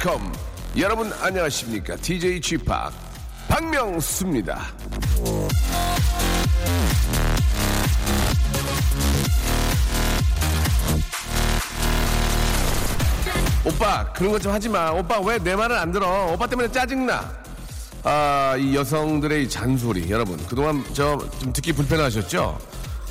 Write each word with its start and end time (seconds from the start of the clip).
welcome. 0.00 0.32
여러분 0.78 1.12
안녕하십니까? 1.20 1.96
DJ 1.96 2.40
g 2.40 2.56
p 2.56 2.64
박명수입니다. 3.48 4.58
오빠 13.64 14.10
그런 14.12 14.32
것 14.32 14.38
좀 14.40 14.52
하지 14.52 14.68
마. 14.68 14.90
오빠 14.90 15.20
왜 15.20 15.38
내 15.38 15.54
말을 15.54 15.76
안 15.76 15.92
들어? 15.92 16.32
오빠 16.32 16.46
때문에 16.46 16.70
짜증나. 16.72 17.30
아, 18.02 18.56
이 18.58 18.74
여성들의 18.74 19.44
이 19.44 19.48
잔소리 19.48 20.10
여러분 20.10 20.38
그동안 20.46 20.82
저 20.94 21.18
좀 21.40 21.52
듣기 21.52 21.72
불편하셨죠? 21.74 22.58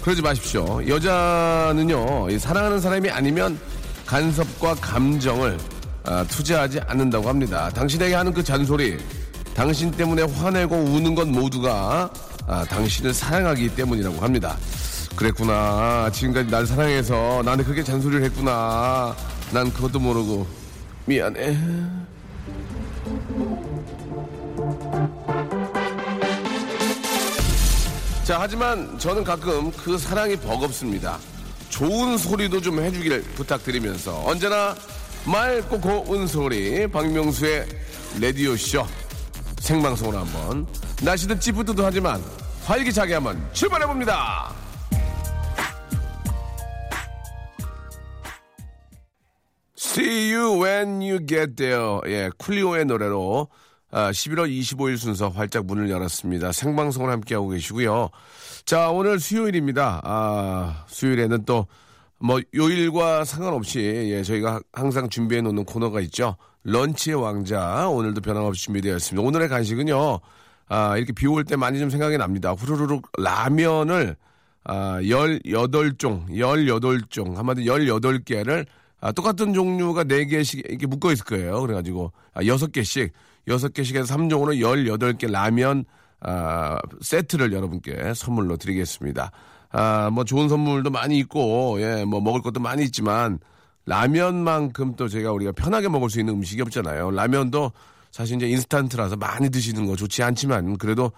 그러지 0.02 0.22
마십시오. 0.22 0.82
여자는요 0.88 2.30
이 2.32 2.40
사랑하는 2.40 2.80
사람이 2.80 3.10
아니면 3.12 3.60
간섭과 4.08 4.76
감정을 4.76 5.58
아, 6.10 6.26
투자하지 6.28 6.80
않는다고 6.88 7.30
합니다. 7.30 7.70
당신에게 7.70 8.16
하는 8.16 8.34
그 8.34 8.44
잔소리, 8.44 8.98
당신 9.54 9.92
때문에 9.92 10.24
화내고 10.24 10.76
우는 10.76 11.14
건 11.14 11.32
모두가 11.32 12.10
아, 12.48 12.66
당신을 12.66 13.14
사랑하기 13.14 13.76
때문이라고 13.76 14.18
합니다. 14.18 14.58
그랬구나. 15.16 16.10
지금까지 16.12 16.50
날 16.50 16.66
사랑해서 16.66 17.44
나한테 17.46 17.64
그렇게 17.64 17.84
잔소리를 17.84 18.24
했구나. 18.24 19.16
난 19.52 19.72
그것도 19.72 20.00
모르고 20.00 20.48
미안해. 21.06 21.56
자, 28.24 28.38
하지만 28.40 28.98
저는 28.98 29.24
가끔 29.24 29.72
그 29.74 29.96
사랑이 30.00 30.36
버겁습니다. 30.38 31.20
좋은 31.70 32.18
소리도 32.18 32.62
좀 32.62 32.80
해주길 32.80 33.22
부탁드리면서 33.36 34.24
언제나 34.26 34.76
맑고 35.32 35.80
고운 35.80 36.26
소리 36.26 36.88
박명수의 36.88 37.68
라디오쇼 38.20 38.84
생방송으로 39.60 40.18
한번 40.18 40.66
날씨도 41.04 41.40
찌뿌드도 41.40 41.86
하지만 41.86 42.20
활기차게 42.66 43.14
한번 43.14 43.48
출발해봅니다. 43.54 44.52
See 49.78 50.34
you 50.34 50.64
when 50.64 51.02
you 51.02 51.20
get 51.26 51.56
there. 51.56 52.00
예, 52.08 52.32
쿨리오의 52.38 52.86
노래로 52.86 53.50
아, 53.92 54.12
11월 54.12 54.50
25일 54.50 54.98
순서 54.98 55.30
활짝 55.30 55.66
문을 55.66 55.92
열었습니다. 55.92 56.52
생방송을 56.52 57.12
함께하고 57.12 57.50
계시고요. 57.50 58.10
자, 58.66 58.90
오늘 58.90 59.20
수요일입니다. 59.20 60.02
아, 60.04 60.86
수요일에는 60.88 61.46
또 61.46 61.68
뭐 62.22 62.40
요일과 62.54 63.24
상관없이 63.24 63.80
예, 63.80 64.24
저희가 64.24 64.60
항상 64.74 65.10
준비해 65.10 65.42
놓는 65.42 65.66
코너가 65.66 66.02
있죠. 66.02 66.36
런치의 66.64 67.16
왕자 67.22 67.88
오늘도 67.88 68.22
변함없이 68.22 68.64
준비되어 68.64 68.96
있습니다. 68.98 69.26
오늘의 69.26 69.48
간식은요. 69.50 70.20
아, 70.68 70.98
이렇게 70.98 71.14
비 71.14 71.26
올 71.28 71.44
때 71.46 71.56
많이 71.56 71.80
좀 71.80 71.90
생각이 71.90 72.18
납니다. 72.18 72.52
후루룩 72.52 73.10
라면을 73.18 74.16
아, 74.66 75.00
18종, 75.02 76.28
18종, 76.30 77.36
한마디 77.36 77.64
18개를 77.64 78.66
아, 79.02 79.12
똑같은 79.14 79.54
종류가 79.54 80.04
4개씩 80.04 80.70
이렇게 80.70 80.86
묶어 80.86 81.14
있을 81.14 81.24
거예요. 81.24 81.62
그래 81.62 81.74
가지고, 81.74 82.12
아, 82.34 82.42
6개씩, 82.42 83.10
6개씩에서 83.48 84.06
3종으로 84.06 84.60
18개 84.60 85.32
라면, 85.32 85.86
아, 86.20 86.78
세트를 87.02 87.54
여러분께 87.54 88.14
선물로 88.14 88.58
드리겠습니다. 88.58 89.32
아, 89.72 90.10
뭐 90.12 90.24
좋은 90.24 90.50
선물도 90.50 90.90
많이 90.90 91.18
있고, 91.20 91.78
예, 91.82 92.06
뭐 92.06 92.22
먹을 92.22 92.42
것도 92.42 92.60
많이 92.60 92.84
있지만, 92.84 93.40
라면만큼 93.86 94.96
또 94.96 95.08
제가 95.08 95.32
우리가 95.32 95.52
편하게 95.52 95.90
먹을 95.90 96.10
수 96.10 96.20
있는 96.20 96.36
음식이 96.36 96.62
없잖아요. 96.62 97.12
라면도 97.12 97.72
사실 98.12 98.38
이제 98.38 98.48
인스턴트라서 98.48 99.16
많이 99.16 99.50
드시는 99.50 99.86
거 99.86 99.96
좋지 99.96 100.24
않지만, 100.24 100.78
그래도 100.78 101.12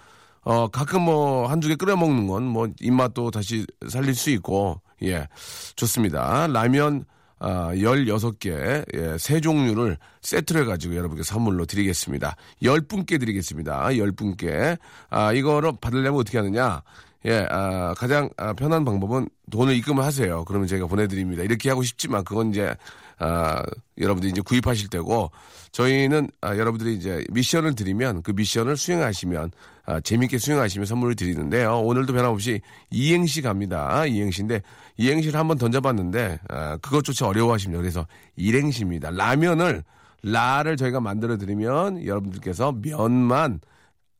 어, 0.44 0.67
가끔 0.67 1.03
뭐, 1.03 1.47
한두 1.47 1.67
개 1.67 1.75
끓여 1.75 1.95
먹는 1.95 2.28
건 2.28 2.44
뭐, 2.44 2.67
입맛도 2.79 3.29
다시 3.31 3.66
살릴 3.88 4.16
수 4.16 4.31
있고, 4.31 4.81
예, 5.03 5.28
좋습니다. 5.75 6.47
라면, 6.47 7.06
아, 7.38 7.72
16개, 7.73 8.85
예, 8.95 9.18
세 9.19 9.39
종류를 9.39 9.97
세트로 10.22 10.62
해가지고 10.62 10.95
여러분께 10.95 11.23
선물로 11.23 11.66
드리겠습니다. 11.66 12.35
10분께 12.63 13.19
드리겠습니다. 13.19 13.88
10분께. 13.89 14.78
아, 15.09 15.31
이거를 15.33 15.73
받으려면 15.79 16.19
어떻게 16.19 16.38
하느냐? 16.39 16.81
예, 17.26 17.46
아, 17.50 17.94
가장 17.96 18.30
아, 18.38 18.54
편한 18.54 18.84
방법은 18.84 19.30
돈을 19.52 19.76
입금을 19.76 20.04
하세요. 20.04 20.44
그러면 20.46 20.68
제가 20.68 20.88
보내드립니다. 20.88 21.44
이렇게 21.44 21.70
하고 21.70 21.84
싶지만 21.84 22.24
그건 22.24 22.50
이제, 22.50 22.76
아, 23.20 23.64
여러분들이 24.00 24.32
이제 24.32 24.42
구입하실 24.42 24.90
때고, 24.90 25.30
저희는 25.72 26.30
아, 26.42 26.58
여러분들이 26.58 26.96
이제 26.96 27.24
미션을 27.30 27.76
드리면 27.76 28.24
그 28.24 28.31
미션을 28.31 28.76
수행하시면 28.76 29.52
아, 29.86 30.00
재밌게 30.00 30.38
수행하시면 30.38 30.86
선물을 30.86 31.16
드리는데요. 31.16 31.80
오늘도 31.80 32.14
변함없이 32.14 32.62
이행시 32.90 33.42
갑니다. 33.42 34.06
이행시인데 34.06 34.62
이행시를 34.98 35.40
한번 35.40 35.58
던져봤는데 35.58 36.40
아, 36.50 36.78
그것조차 36.78 37.28
어려워하십니다. 37.28 37.80
그래서 37.80 38.06
일행시입니다. 38.36 39.12
라면을 39.12 39.84
라를 40.24 40.78
저희가 40.78 41.00
만들어 41.00 41.38
드리면 41.38 42.06
여러분들께서 42.06 42.74
면만 42.81 43.60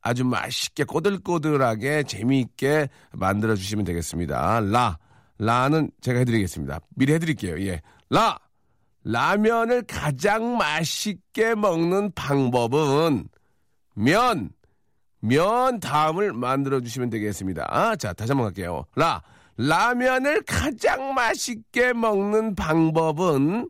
아주 0.02 0.24
맛있게 0.24 0.84
꼬들꼬들하게 0.84 2.02
재미있게 2.02 2.88
만들어 3.12 3.54
주시면 3.54 3.84
되겠습니다. 3.84 4.60
라 4.60 4.98
라는 5.38 5.90
제가 6.00 6.18
해드리겠습니다. 6.20 6.80
미리 6.96 7.14
해드릴게요. 7.14 7.60
예, 7.66 7.80
라 8.10 8.38
라면을 9.04 9.82
가장 9.82 10.56
맛있게 10.56 11.54
먹는 11.54 12.12
방법은 12.14 13.28
면, 13.94 14.50
면 15.20 15.80
다음을 15.80 16.32
만들어 16.32 16.80
주시면 16.80 17.10
되겠습니다. 17.10 17.66
아, 17.68 17.96
자, 17.96 18.12
다시 18.12 18.32
한번 18.32 18.46
갈게요. 18.46 18.84
라, 18.94 19.22
라면을 19.56 20.42
가장 20.42 21.14
맛있게 21.14 21.92
먹는 21.92 22.54
방법은 22.54 23.68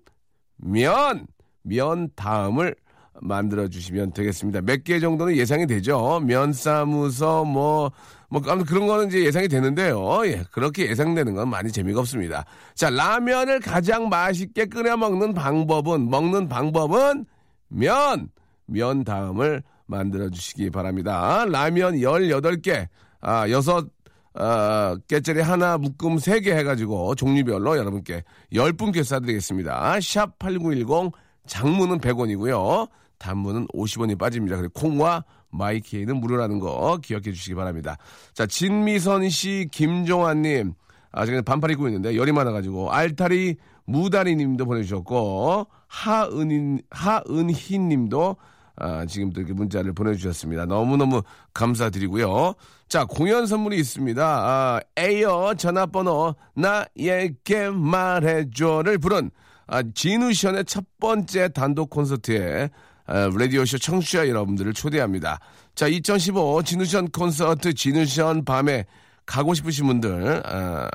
면, 0.58 1.26
면 1.62 2.10
다음을 2.14 2.74
만들어 3.20 3.68
주시면 3.68 4.12
되겠습니다. 4.12 4.62
몇 4.62 4.82
개 4.84 4.98
정도는 4.98 5.36
예상이 5.36 5.66
되죠. 5.66 6.20
면사무소 6.24 7.44
뭐, 7.44 7.92
뭐, 8.28 8.42
아무튼 8.46 8.64
그런 8.66 8.86
거는 8.86 9.08
이제 9.08 9.24
예상이 9.24 9.48
되는데요. 9.48 10.26
예, 10.26 10.42
그렇게 10.50 10.88
예상되는 10.88 11.34
건 11.34 11.48
많이 11.48 11.70
재미가 11.70 12.00
없습니다. 12.00 12.44
자, 12.74 12.90
라면을 12.90 13.60
가장 13.60 14.08
맛있게 14.08 14.66
끓여 14.66 14.96
먹는 14.96 15.34
방법은, 15.34 16.08
먹는 16.08 16.48
방법은 16.48 17.26
면, 17.68 18.28
면 18.66 19.04
다음을 19.04 19.62
만들어 19.86 20.30
주시기 20.30 20.70
바랍니다. 20.70 21.44
라면 21.46 21.96
18개, 21.96 22.88
아, 23.20 23.48
여섯, 23.50 23.86
아, 24.34 24.96
깨짜리 25.06 25.42
하나 25.42 25.76
묶음 25.76 26.16
3개 26.16 26.48
해가지고 26.56 27.14
종류별로 27.14 27.76
여러분께 27.76 28.24
10분께 28.52 29.00
쏴드리겠습니다. 29.00 29.98
샵8910 29.98 31.12
장문은 31.46 31.98
100원이고요. 31.98 32.88
단문은 33.22 33.68
50원이 33.68 34.18
빠집니다. 34.18 34.56
그리고 34.56 34.72
콩과 34.74 35.24
마이키에는 35.50 36.16
무료라는 36.16 36.58
거 36.58 36.98
기억해 37.02 37.22
주시기 37.22 37.54
바랍니다. 37.54 37.96
자, 38.34 38.46
진미선 38.46 39.28
씨, 39.28 39.68
김종환 39.70 40.42
님. 40.42 40.74
아, 41.12 41.24
제가 41.24 41.42
반팔 41.42 41.70
입고 41.72 41.86
있는데 41.88 42.16
열이 42.16 42.32
많아가지고 42.32 42.90
알타리 42.90 43.56
무다리 43.84 44.34
님도 44.34 44.64
보내주셨고 44.64 45.66
하은인, 45.86 46.80
하은희 46.90 47.78
님도 47.78 48.36
아, 48.76 49.04
지금 49.06 49.30
또 49.30 49.40
이렇게 49.40 49.52
문자를 49.52 49.92
보내주셨습니다. 49.92 50.66
너무너무 50.66 51.22
감사드리고요. 51.54 52.54
자, 52.88 53.04
공연 53.04 53.46
선물이 53.46 53.78
있습니다. 53.78 54.24
아, 54.24 54.80
에어 54.96 55.54
전화번호 55.54 56.34
나에게 56.54 57.68
말해줘를 57.70 58.98
부른 58.98 59.30
아, 59.66 59.82
진우션의 59.82 60.64
첫 60.64 60.84
번째 60.98 61.48
단독 61.48 61.90
콘서트에 61.90 62.70
아, 63.01 63.01
라디오쇼 63.06 63.78
청취자 63.78 64.28
여러분들을 64.28 64.72
초대합니다. 64.72 65.40
자, 65.74 65.86
2015 65.86 66.62
진우션 66.62 67.10
콘서트 67.10 67.74
진우션 67.74 68.44
밤에 68.44 68.84
가고 69.26 69.54
싶으신 69.54 69.86
분들, 69.86 70.42
아, 70.46 70.88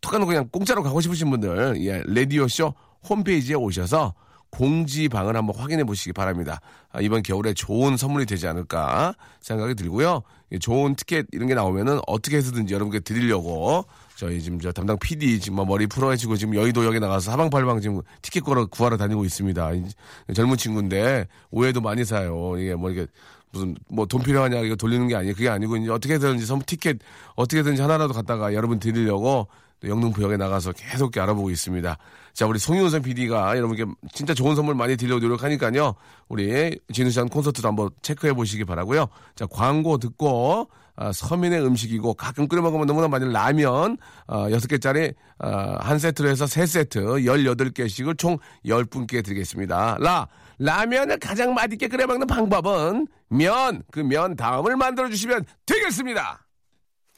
톡하는 0.00 0.26
그냥 0.26 0.48
공짜로 0.50 0.82
가고 0.82 1.00
싶으신 1.00 1.30
분들, 1.30 1.84
예, 1.84 2.02
라디오쇼 2.06 2.74
홈페이지에 3.08 3.54
오셔서 3.54 4.14
공지방을 4.50 5.36
한번 5.36 5.56
확인해 5.56 5.84
보시기 5.84 6.12
바랍니다. 6.12 6.60
아, 6.90 7.00
이번 7.00 7.22
겨울에 7.22 7.52
좋은 7.52 7.96
선물이 7.96 8.26
되지 8.26 8.46
않을까 8.46 9.14
생각이 9.40 9.74
들고요. 9.74 10.22
예, 10.52 10.58
좋은 10.58 10.94
티켓 10.94 11.26
이런 11.32 11.48
게 11.48 11.54
나오면은 11.54 12.00
어떻게 12.06 12.36
해서든지 12.36 12.72
여러분께 12.72 13.00
드리려고 13.00 13.84
저희 14.16 14.40
지금 14.40 14.58
저 14.58 14.72
담당 14.72 14.98
PD 14.98 15.38
지금 15.40 15.56
뭐 15.56 15.64
머리 15.66 15.86
풀어가지고 15.86 16.36
지금 16.36 16.54
여의도역에 16.54 16.98
나가서 16.98 17.30
사방팔방 17.30 17.80
지금 17.80 18.00
티켓 18.22 18.40
걸어 18.40 18.66
구하러 18.66 18.96
다니고 18.96 19.24
있습니다. 19.24 19.72
이 19.74 20.34
젊은 20.34 20.56
친구인데 20.56 21.28
오해도 21.50 21.80
많이 21.82 22.04
사요. 22.04 22.54
이게 22.58 22.74
뭐 22.74 22.90
이게 22.90 23.06
무슨 23.52 23.76
뭐 23.88 24.06
돈 24.06 24.22
필요하냐 24.22 24.60
이거 24.60 24.74
돌리는 24.74 25.06
게 25.08 25.16
아니에요. 25.16 25.34
그게 25.34 25.48
아니고 25.48 25.76
이제 25.76 25.90
어떻게든지 25.90 26.46
선 26.46 26.60
티켓 26.62 26.98
어떻게든지 27.34 27.82
하나라도 27.82 28.14
갖다가 28.14 28.54
여러분 28.54 28.78
드리려고 28.78 29.48
또 29.80 29.88
영등포역에 29.88 30.38
나가서 30.38 30.72
계속 30.72 31.16
알아보고 31.16 31.50
있습니다. 31.50 31.98
자, 32.32 32.46
우리 32.46 32.58
송윤선 32.58 33.02
PD가 33.02 33.56
여러분께 33.56 33.84
진짜 34.12 34.32
좋은 34.32 34.56
선물 34.56 34.74
많이 34.74 34.96
드리려고 34.96 35.20
노력하니까요. 35.20 35.94
우리 36.28 36.78
진우션 36.92 37.28
콘서트도 37.28 37.68
한번 37.68 37.90
체크해 38.00 38.32
보시기 38.32 38.64
바라고요. 38.64 39.08
자, 39.34 39.44
광고 39.46 39.98
듣고 39.98 40.68
아, 40.96 41.12
서민의 41.12 41.64
음식이고 41.64 42.14
가끔 42.14 42.48
끓여 42.48 42.62
먹으면 42.62 42.86
너무나 42.86 43.06
많은 43.08 43.30
라면 43.32 43.98
아, 44.26 44.48
6개짜리 44.48 45.14
아, 45.38 45.76
한 45.80 45.98
세트로 45.98 46.28
해서 46.28 46.46
3세트 46.46 47.24
18개씩을 47.24 48.18
총 48.18 48.38
10분께 48.64 49.24
드리겠습니다. 49.24 49.98
라 50.00 50.26
라면을 50.58 51.18
가장 51.18 51.52
맛있게 51.54 51.88
끓여 51.88 52.06
먹는 52.06 52.26
방법은 52.26 53.06
면, 53.28 53.82
그 53.90 54.00
면 54.00 54.36
다음을 54.36 54.76
만들어 54.76 55.08
주시면 55.10 55.44
되겠습니다. 55.66 56.46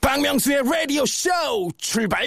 박명수의 0.00 0.62
라디오 0.64 1.04
쇼 1.06 1.30
출발! 1.76 2.24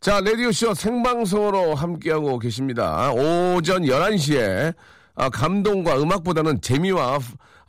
자, 0.00 0.20
라디오쇼 0.20 0.72
생방송으로 0.72 1.74
함께하고 1.74 2.38
계십니다. 2.38 3.12
오전 3.12 3.82
11시에 3.82 4.74
아, 5.14 5.28
감동과 5.28 6.00
음악보다는 6.00 6.62
재미와 6.62 7.18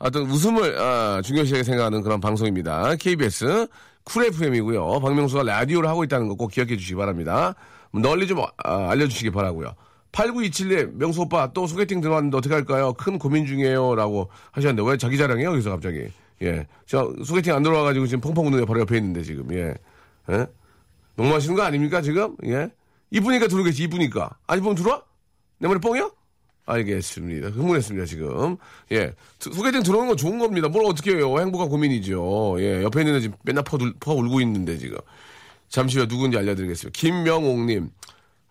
어떤 0.02 0.22
웃음을 0.28 0.78
아, 0.80 1.22
중요시하게 1.22 1.62
생각하는 1.62 2.02
그런 2.02 2.20
방송입니다. 2.20 2.96
KBS 2.96 3.68
쿨 4.04 4.24
FM이고요. 4.26 4.98
박명수가 5.00 5.44
라디오를 5.44 5.88
하고 5.88 6.02
있다는 6.02 6.28
거 6.28 6.34
꼭 6.34 6.50
기억해 6.50 6.76
주시기 6.76 6.96
바랍니다. 6.96 7.54
널리 7.92 8.26
좀 8.26 8.40
아, 8.40 8.90
알려주시기 8.90 9.30
바라고요. 9.30 9.74
8927님, 10.10 10.94
명수 10.94 11.22
오빠 11.22 11.52
또 11.52 11.66
소개팅 11.68 12.00
들어왔는데 12.00 12.36
어떻게 12.36 12.52
할까요? 12.52 12.92
큰 12.94 13.16
고민 13.18 13.46
중이에요. 13.46 13.94
라고 13.94 14.28
하셨는데 14.50 14.90
왜 14.90 14.96
자기 14.96 15.16
자랑이에요? 15.16 15.50
여기서 15.52 15.70
갑자기. 15.70 16.08
예. 16.42 16.66
저 16.84 17.12
소개팅 17.24 17.54
안 17.54 17.62
들어와가지고 17.62 18.06
지금 18.06 18.20
펑펑 18.20 18.46
우는 18.48 18.58
게 18.58 18.64
바로 18.66 18.80
옆에 18.80 18.96
있는데 18.96 19.22
지금, 19.22 19.50
예. 19.54 19.72
예? 20.30 20.46
농구하시는 21.14 21.54
거 21.54 21.62
아닙니까, 21.62 22.02
지금? 22.02 22.36
예? 22.46 22.68
이쁘니까 23.10 23.46
들어오겠지, 23.46 23.84
이쁘니까. 23.84 24.30
안 24.48 24.58
이쁘면 24.58 24.74
들어와? 24.74 25.02
내 25.58 25.68
말이 25.68 25.78
뻥이야? 25.80 26.10
알겠습니다. 26.66 27.48
흥분했습니다, 27.48 28.06
지금. 28.06 28.56
예. 28.92 29.12
드- 29.38 29.52
소개팅 29.52 29.82
들어오는 29.82 30.08
건 30.08 30.16
좋은 30.16 30.38
겁니다. 30.38 30.68
뭘 30.68 30.84
어떻게 30.86 31.16
해요? 31.16 31.34
행복한 31.38 31.68
고민이죠. 31.68 32.56
예. 32.58 32.82
옆에 32.82 33.00
있는 33.00 33.16
애 33.16 33.20
지금 33.20 33.36
맨날 33.42 33.64
퍼, 33.64 33.78
들- 33.78 33.94
퍼 33.98 34.12
울고 34.14 34.40
있는데, 34.42 34.78
지금. 34.78 34.96
잠시 35.68 35.98
후에 35.98 36.06
누군지 36.06 36.36
알려드리겠습니다. 36.38 36.96
김명옥님. 36.98 37.90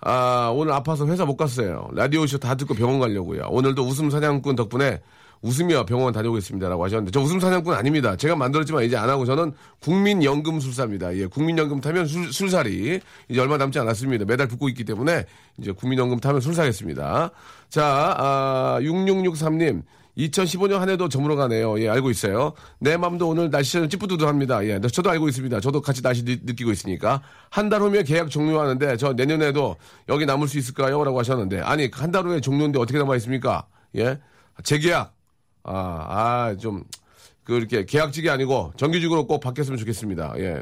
아, 0.01 0.51
오늘 0.53 0.73
아파서 0.73 1.05
회사 1.07 1.25
못 1.25 1.37
갔어요. 1.37 1.89
라디오쇼 1.93 2.39
다 2.39 2.55
듣고 2.55 2.73
병원 2.73 2.99
가려고요. 2.99 3.43
오늘도 3.49 3.83
웃음 3.83 4.09
사냥꾼 4.09 4.55
덕분에 4.55 4.99
웃으며 5.43 5.85
병원 5.85 6.13
다녀오겠습니다라고 6.13 6.83
하셨는데 6.85 7.11
저 7.11 7.19
웃음 7.19 7.39
사냥꾼 7.39 7.73
아닙니다. 7.75 8.15
제가 8.15 8.35
만들었지만 8.35 8.83
이제 8.83 8.95
안 8.97 9.09
하고 9.09 9.25
저는 9.25 9.53
국민연금 9.79 10.59
술사입니다. 10.59 11.15
예, 11.17 11.25
국민연금 11.27 11.81
타면 11.81 12.05
술, 12.07 12.31
술살이 12.33 12.99
이제 13.29 13.39
얼마 13.39 13.57
남지 13.57 13.77
않았습니다. 13.79 14.25
매달 14.25 14.47
붙고 14.47 14.69
있기 14.69 14.83
때문에 14.83 15.25
이제 15.59 15.71
국민연금 15.71 16.19
타면 16.19 16.41
술 16.41 16.53
사겠습니다. 16.53 17.31
자, 17.71 18.15
아, 18.19 18.79
6663님. 18.81 19.83
2015년 20.17 20.79
한 20.79 20.89
해도 20.89 21.07
저물어 21.07 21.37
가네요. 21.37 21.79
예, 21.79 21.87
알고 21.87 22.09
있어요. 22.11 22.51
내 22.79 22.97
맘도 22.97 23.29
오늘 23.29 23.49
날씨는 23.49 23.89
찌뿌두두합니다. 23.89 24.65
예, 24.67 24.77
저도 24.81 25.09
알고 25.09 25.29
있습니다. 25.29 25.61
저도 25.61 25.79
같이 25.81 26.01
날씨 26.01 26.25
느, 26.25 26.31
느끼고 26.43 26.71
있으니까. 26.73 27.21
한 27.49 27.69
달 27.69 27.81
후면 27.81 28.03
계약 28.03 28.29
종료하는데 28.29 28.97
저 28.97 29.13
내년에도 29.13 29.77
여기 30.09 30.25
남을 30.25 30.49
수 30.49 30.57
있을까요? 30.57 31.01
라고 31.05 31.17
하셨는데. 31.17 31.61
아니, 31.61 31.89
한 31.93 32.11
달 32.11 32.25
후에 32.25 32.41
종료인데 32.41 32.77
어떻게 32.77 32.99
남아 32.99 33.15
있습니까? 33.15 33.65
예? 33.95 34.19
재계약. 34.63 35.15
아, 35.63 35.71
아, 35.73 36.57
좀, 36.59 36.83
그, 37.45 37.55
이렇게 37.55 37.85
계약직이 37.85 38.29
아니고 38.29 38.73
정규직으로 38.75 39.27
꼭 39.27 39.39
바뀌었으면 39.39 39.77
좋겠습니다. 39.79 40.33
예. 40.39 40.61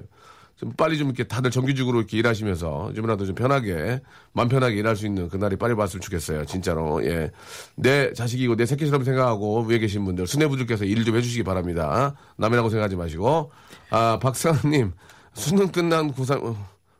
좀 0.59 0.73
빨리 0.73 0.97
좀 0.97 1.07
이렇게 1.07 1.23
다들 1.23 1.51
정규직으로 1.51 1.99
이렇게 1.99 2.17
일하시면서 2.17 2.91
좀이라도 2.93 3.25
좀 3.25 3.33
편하게, 3.33 4.01
맘 4.33 4.49
편하게 4.49 4.75
일할 4.75 4.97
수 4.97 5.05
있는 5.05 5.29
그날이 5.29 5.55
빨리 5.55 5.73
왔으면 5.73 6.01
좋겠어요. 6.01 6.45
진짜로. 6.45 7.01
예. 7.05 7.31
내 7.75 8.11
자식이고 8.11 8.57
내 8.57 8.65
새끼처럼 8.65 9.05
생각하고 9.05 9.61
위에 9.63 9.79
계신 9.79 10.03
분들, 10.03 10.27
수뇌부들께서 10.27 10.83
일 10.83 10.99
좀 11.05 11.15
해주시기 11.15 11.43
바랍니다. 11.43 12.13
남이라고 12.35 12.69
생각하지 12.69 12.97
마시고. 12.97 13.51
아, 13.89 14.19
박상님, 14.21 14.91
수능 15.33 15.69
끝난 15.69 16.11
고3, 16.13 16.43
어, 16.43 16.55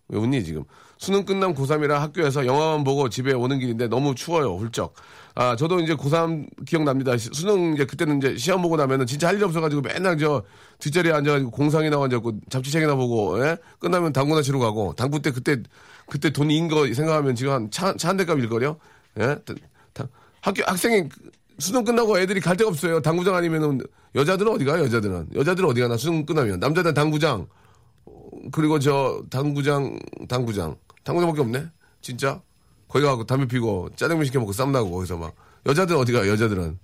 왜 0.08 0.18
웃니 0.18 0.46
지금? 0.46 0.64
수능 0.98 1.26
끝난 1.26 1.54
고3이라 1.54 1.96
학교에서 2.00 2.46
영화만 2.46 2.86
보고 2.86 3.10
집에 3.10 3.34
오는 3.34 3.60
길인데 3.60 3.88
너무 3.90 4.16
추워요, 4.16 4.56
훌쩍. 4.56 4.94
아, 5.39 5.56
저도 5.56 5.80
이제 5.80 5.95
고3 5.95 6.65
기억납니다. 6.65 7.15
시- 7.15 7.30
수능 7.31 7.74
이제 7.74 7.86
그때는 7.86 8.18
이제 8.18 8.36
시험 8.36 8.62
보고 8.62 8.75
나면은 8.75 9.06
진짜 9.06 9.30
할 9.30 9.38
일 9.38 9.45
없어가지고 9.45 9.81
맨날 9.83 10.18
저 10.18 10.44
뒷자리에 10.80 11.13
앉아가지고 11.13 11.51
공상이나 11.51 11.95
앉아갖고 11.95 12.41
잡지책이나 12.50 12.95
보고, 12.95 13.41
예? 13.45 13.56
끝나면 13.80 14.12
당구나 14.12 14.41
치러 14.41 14.59
가고, 14.59 14.94
당구 14.97 15.21
때 15.21 15.31
그때, 15.31 15.63
그때 16.07 16.30
돈 16.31 16.50
인 16.51 16.68
거 16.68 16.94
생각하면 16.94 17.36
지금 17.36 17.53
한 17.53 17.71
차, 17.71 17.94
차 17.95 18.09
한 18.09 18.18
대값 18.18 18.38
일거려? 18.38 18.75
예? 19.18 19.38
다- 19.45 19.53
다- 19.94 20.07
학교, 20.41 20.62
학생이 20.65 21.07
수능 21.57 21.86
끝나고 21.86 22.19
애들이 22.19 22.41
갈 22.41 22.57
데가 22.57 22.69
없어요. 22.69 23.01
당구장 23.01 23.33
아니면은 23.36 23.80
여자들은 24.15 24.51
어디 24.51 24.65
가요, 24.65 24.83
여자들은? 24.83 25.30
여자들은 25.36 25.69
어디 25.69 25.80
가나, 25.80 25.95
수능 25.95 26.25
끝나면. 26.25 26.59
남자들은 26.59 26.94
당구장, 26.94 27.47
그리고 28.51 28.77
저 28.80 29.24
당구장 29.30 29.97
당구장 30.27 30.75
당구장밖에 31.06 31.41
없네 31.41 31.65
진짜 32.01 32.41
거기 32.89 33.06
가고 33.06 33.24
담배 33.25 33.47
피고 33.47 33.88
짜장면 33.95 34.25
시켜 34.25 34.39
먹고 34.39 34.51
쌈 34.51 34.71
나고 34.74 34.91
거기서 34.91 35.18
막. 35.18 35.33
여자들 35.65 35.95
어디 35.95 36.12
가 36.12 36.27
여자들은? 36.27 36.77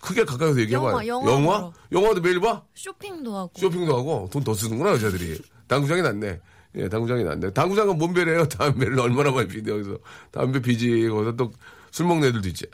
크게 0.00 0.24
가까이서 0.24 0.58
얘기해봐 0.62 1.04
영화, 1.06 1.06
영화 1.06 1.60
보러. 1.60 1.72
영화 1.92 2.14
도 2.14 2.20
매일 2.20 2.40
봐? 2.40 2.62
쇼핑도 2.74 3.36
하고. 3.36 3.52
쇼핑도 3.54 3.96
하고. 3.96 4.28
돈 4.32 4.42
더 4.42 4.54
쓰는구나 4.54 4.90
여자들이. 4.92 5.38
당구장이 5.68 6.02
낫네. 6.02 6.40
예 6.76 6.88
당구장이 6.88 7.22
낫네. 7.22 7.52
당구장은 7.52 7.96
뭔 7.98 8.12
배래요? 8.12 8.48
담배를 8.48 8.98
얼마나 8.98 9.30
많이 9.30 9.46
피는데 9.46 9.70
여기서. 9.70 9.98
담배 10.32 10.60
피지. 10.60 11.08
거기서 11.08 11.36
또 11.36 11.52
술 11.92 12.06
먹는 12.06 12.28
애들도 12.30 12.48
있지. 12.48 12.66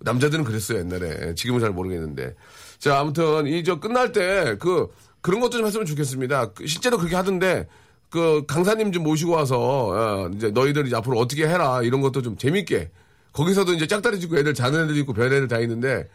남자들은 0.00 0.42
그랬어요 0.44 0.78
옛날에. 0.80 1.34
지금은 1.36 1.60
잘 1.60 1.70
모르겠는데. 1.70 2.34
자 2.78 2.98
아무튼 2.98 3.46
이 3.46 3.62
저 3.62 3.78
끝날 3.78 4.10
때 4.12 4.56
그 4.58 4.88
그런 5.20 5.40
것도 5.40 5.58
좀 5.58 5.66
했으면 5.66 5.86
좋겠습니다. 5.86 6.52
그 6.54 6.66
실제로 6.66 6.98
그렇게 6.98 7.14
하던데 7.14 7.68
그 8.10 8.44
강사님 8.46 8.92
좀 8.92 9.02
모시고 9.02 9.32
와서 9.32 9.58
어, 9.58 10.30
이제 10.34 10.50
너희들 10.50 10.86
이제 10.86 10.94
앞으로 10.96 11.18
어떻게 11.18 11.46
해라 11.48 11.82
이런 11.82 12.00
것도 12.00 12.22
좀 12.22 12.36
재밌게 12.36 12.90
거기서도 13.32 13.72
이제 13.74 13.86
짝다리 13.86 14.20
짓고 14.20 14.38
애들 14.38 14.54
자는 14.54 14.84
애들 14.84 14.96
있고 14.98 15.12
별 15.12 15.26
애들 15.26 15.48
다 15.48 15.58
있는데 15.60 16.08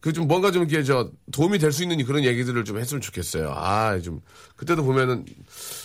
그 0.00 0.12
좀 0.12 0.28
뭔가 0.28 0.50
좀 0.50 0.62
이렇게 0.64 0.82
저 0.82 1.10
도움이 1.32 1.58
될 1.58 1.72
수 1.72 1.82
있는 1.82 2.02
그런 2.04 2.24
얘기들을 2.24 2.62
좀 2.64 2.78
했으면 2.78 3.00
좋겠어요. 3.00 3.52
아, 3.56 3.98
좀 4.00 4.20
그때도 4.56 4.84
보면은 4.84 5.24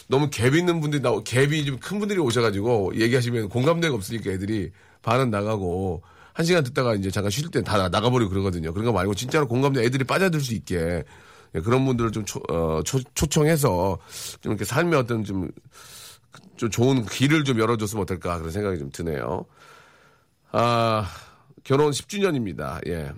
너무 0.09 0.29
갭 0.29 0.57
있는 0.57 0.81
분들이 0.81 1.01
나 1.01 1.11
갭이 1.11 1.65
좀 1.65 1.79
큰 1.79 1.99
분들이 1.99 2.19
오셔가지고 2.19 2.93
얘기하시면 2.97 3.47
공감대가 3.47 3.95
없으니까 3.95 4.31
애들이 4.31 4.71
반은 5.03 5.29
나가고 5.31 6.01
한 6.33 6.45
시간 6.45 6.63
듣다가 6.65 6.95
이제 6.95 7.09
잠깐 7.11 7.29
쉴 7.31 7.49
때 7.49 7.61
다 7.61 7.87
나가버리고 7.87 8.29
그러거든요. 8.29 8.73
그런 8.73 8.85
거 8.87 8.91
말고 8.91 9.15
진짜로 9.15 9.47
공감대 9.47 9.83
애들이 9.83 10.03
빠져들 10.03 10.41
수 10.41 10.53
있게 10.53 11.03
예, 11.55 11.61
그런 11.61 11.85
분들을 11.85 12.11
좀 12.11 12.25
초, 12.25 12.39
어, 12.49 12.81
초, 12.83 12.99
초청해서 13.15 13.97
좀 14.41 14.51
이렇게 14.51 14.65
삶의 14.65 14.99
어떤 14.99 15.23
좀, 15.23 15.49
좀 16.57 16.69
좋은 16.69 17.05
길을 17.05 17.43
좀 17.43 17.59
열어줬으면 17.59 18.03
어떨까 18.03 18.37
그런 18.37 18.51
생각이 18.51 18.77
좀 18.79 18.89
드네요. 18.91 19.45
아, 20.51 21.07
결혼 21.63 21.91
10주년입니다. 21.91 22.87
예. 22.87 23.11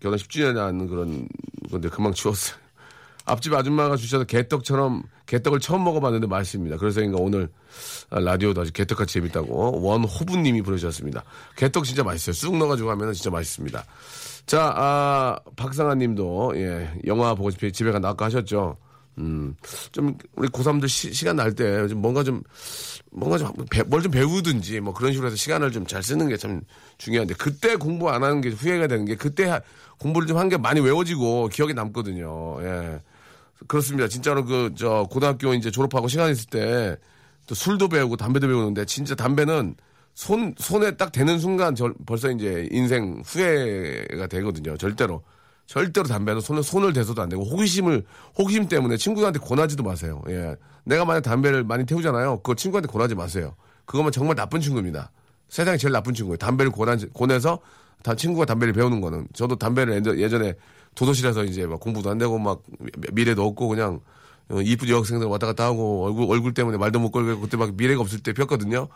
결혼 0.00 0.18
10주년이 0.18 0.56
하는 0.56 0.86
그런 0.86 1.28
건데 1.70 1.88
금방 1.88 2.12
치웠어요. 2.12 2.56
앞집 3.24 3.52
아줌마가 3.54 3.96
주셔서 3.96 4.24
개떡처럼 4.24 5.02
개떡을 5.26 5.58
처음 5.58 5.82
먹어봤는데 5.82 6.28
맛있습니다. 6.28 6.76
그래서 6.76 7.00
그러니까 7.00 7.20
오늘 7.20 7.48
아, 8.10 8.20
라디오도 8.20 8.60
아주 8.60 8.72
개떡같이 8.72 9.14
재밌다고 9.14 9.82
원호부님이 9.82 10.62
보내주셨습니다. 10.62 11.24
개떡 11.56 11.84
진짜 11.84 12.04
맛있어요. 12.04 12.32
쑥 12.32 12.56
넣어가지고 12.56 12.90
하면 12.90 13.12
진짜 13.12 13.30
맛있습니다. 13.30 13.84
자, 14.46 14.72
아, 14.76 15.38
박상아 15.56 15.94
님도 15.96 16.52
예 16.56 16.90
영화 17.06 17.34
보고 17.34 17.50
싶어 17.50 17.68
집에 17.70 17.90
가 17.90 17.98
나까 17.98 18.26
하셨죠. 18.26 18.76
음, 19.18 19.56
좀 19.92 20.16
우리 20.36 20.46
고3들 20.48 20.88
시, 20.88 21.24
간 21.24 21.36
날 21.36 21.50
때 21.54 21.88
좀 21.88 22.00
뭔가 22.02 22.22
좀 22.22 22.42
뭔가 23.10 23.38
좀 23.38 23.50
뭘 23.90 24.02
좀 24.02 24.12
배우든지 24.12 24.80
뭐 24.80 24.92
그런 24.94 25.12
식으로 25.12 25.26
해서 25.28 25.36
시간을 25.36 25.72
좀 25.72 25.86
잘 25.86 26.02
쓰는 26.02 26.28
게 26.28 26.36
참 26.36 26.60
중요한데 26.98 27.34
그때 27.34 27.76
공부 27.76 28.10
안 28.10 28.22
하는 28.22 28.40
게 28.40 28.50
후회가 28.50 28.86
되는 28.88 29.04
게 29.06 29.16
그때 29.16 29.46
하- 29.46 29.60
공부를 29.98 30.28
좀 30.28 30.36
한 30.38 30.48
게 30.48 30.56
많이 30.58 30.80
외워지고 30.80 31.48
기억에 31.48 31.72
남거든요. 31.72 32.58
예. 32.62 33.00
그렇습니다. 33.68 34.06
진짜로 34.08 34.44
그 34.44 34.70
저 34.76 35.06
고등학교 35.10 35.54
이제 35.54 35.70
졸업하고 35.70 36.08
시간 36.08 36.30
있을 36.30 36.46
때 36.50 36.96
또 37.48 37.54
술도 37.54 37.88
배우고 37.88 38.16
담배도 38.16 38.48
배우는데 38.48 38.84
진짜 38.86 39.14
담배는 39.14 39.76
손 40.16 40.54
손에 40.56 40.92
딱 40.96 41.12
대는 41.12 41.38
순간 41.38 41.74
저, 41.74 41.92
벌써 42.06 42.30
이제 42.30 42.66
인생 42.72 43.20
후회가 43.24 44.26
되거든요. 44.28 44.74
절대로 44.78 45.22
절대로 45.66 46.08
담배는 46.08 46.40
손을 46.40 46.62
손을 46.62 46.94
대서도 46.94 47.20
안 47.20 47.28
되고 47.28 47.44
호기심을 47.44 48.02
호기심 48.38 48.66
때문에 48.68 48.96
친구한테 48.96 49.38
권하지도 49.38 49.82
마세요. 49.82 50.22
예. 50.30 50.56
내가 50.84 51.04
만약 51.04 51.20
담배를 51.20 51.64
많이 51.64 51.84
태우잖아요. 51.84 52.36
그거 52.38 52.54
친구한테 52.54 52.90
권하지 52.90 53.14
마세요. 53.14 53.54
그거면 53.84 54.10
정말 54.10 54.36
나쁜 54.36 54.62
친구입니다. 54.62 55.10
세상에 55.50 55.76
제일 55.76 55.92
나쁜 55.92 56.14
친구예요. 56.14 56.38
담배를 56.38 56.72
권한, 56.72 56.98
권해서 57.12 57.58
다 58.02 58.14
친구가 58.14 58.46
담배를 58.46 58.72
배우는 58.72 59.02
거는 59.02 59.28
저도 59.34 59.56
담배를 59.56 59.96
예전- 59.96 60.18
예전에 60.18 60.54
도도실에서 60.94 61.44
이제 61.44 61.66
막 61.66 61.78
공부도 61.78 62.08
안 62.08 62.16
되고 62.16 62.38
막 62.38 62.62
미- 62.78 62.90
미래도 63.12 63.44
없고 63.46 63.68
그냥 63.68 64.00
어, 64.48 64.62
이쁜 64.62 64.88
여학생들 64.88 65.26
왔다 65.26 65.46
갔다 65.46 65.64
하고 65.64 66.06
얼굴 66.06 66.26
얼굴 66.30 66.54
때문에 66.54 66.78
말도 66.78 67.00
못 67.00 67.10
걸고 67.10 67.40
그때 67.42 67.58
막 67.58 67.74
미래가 67.76 68.00
없을 68.00 68.20
때 68.20 68.32
폈거든요. 68.32 68.88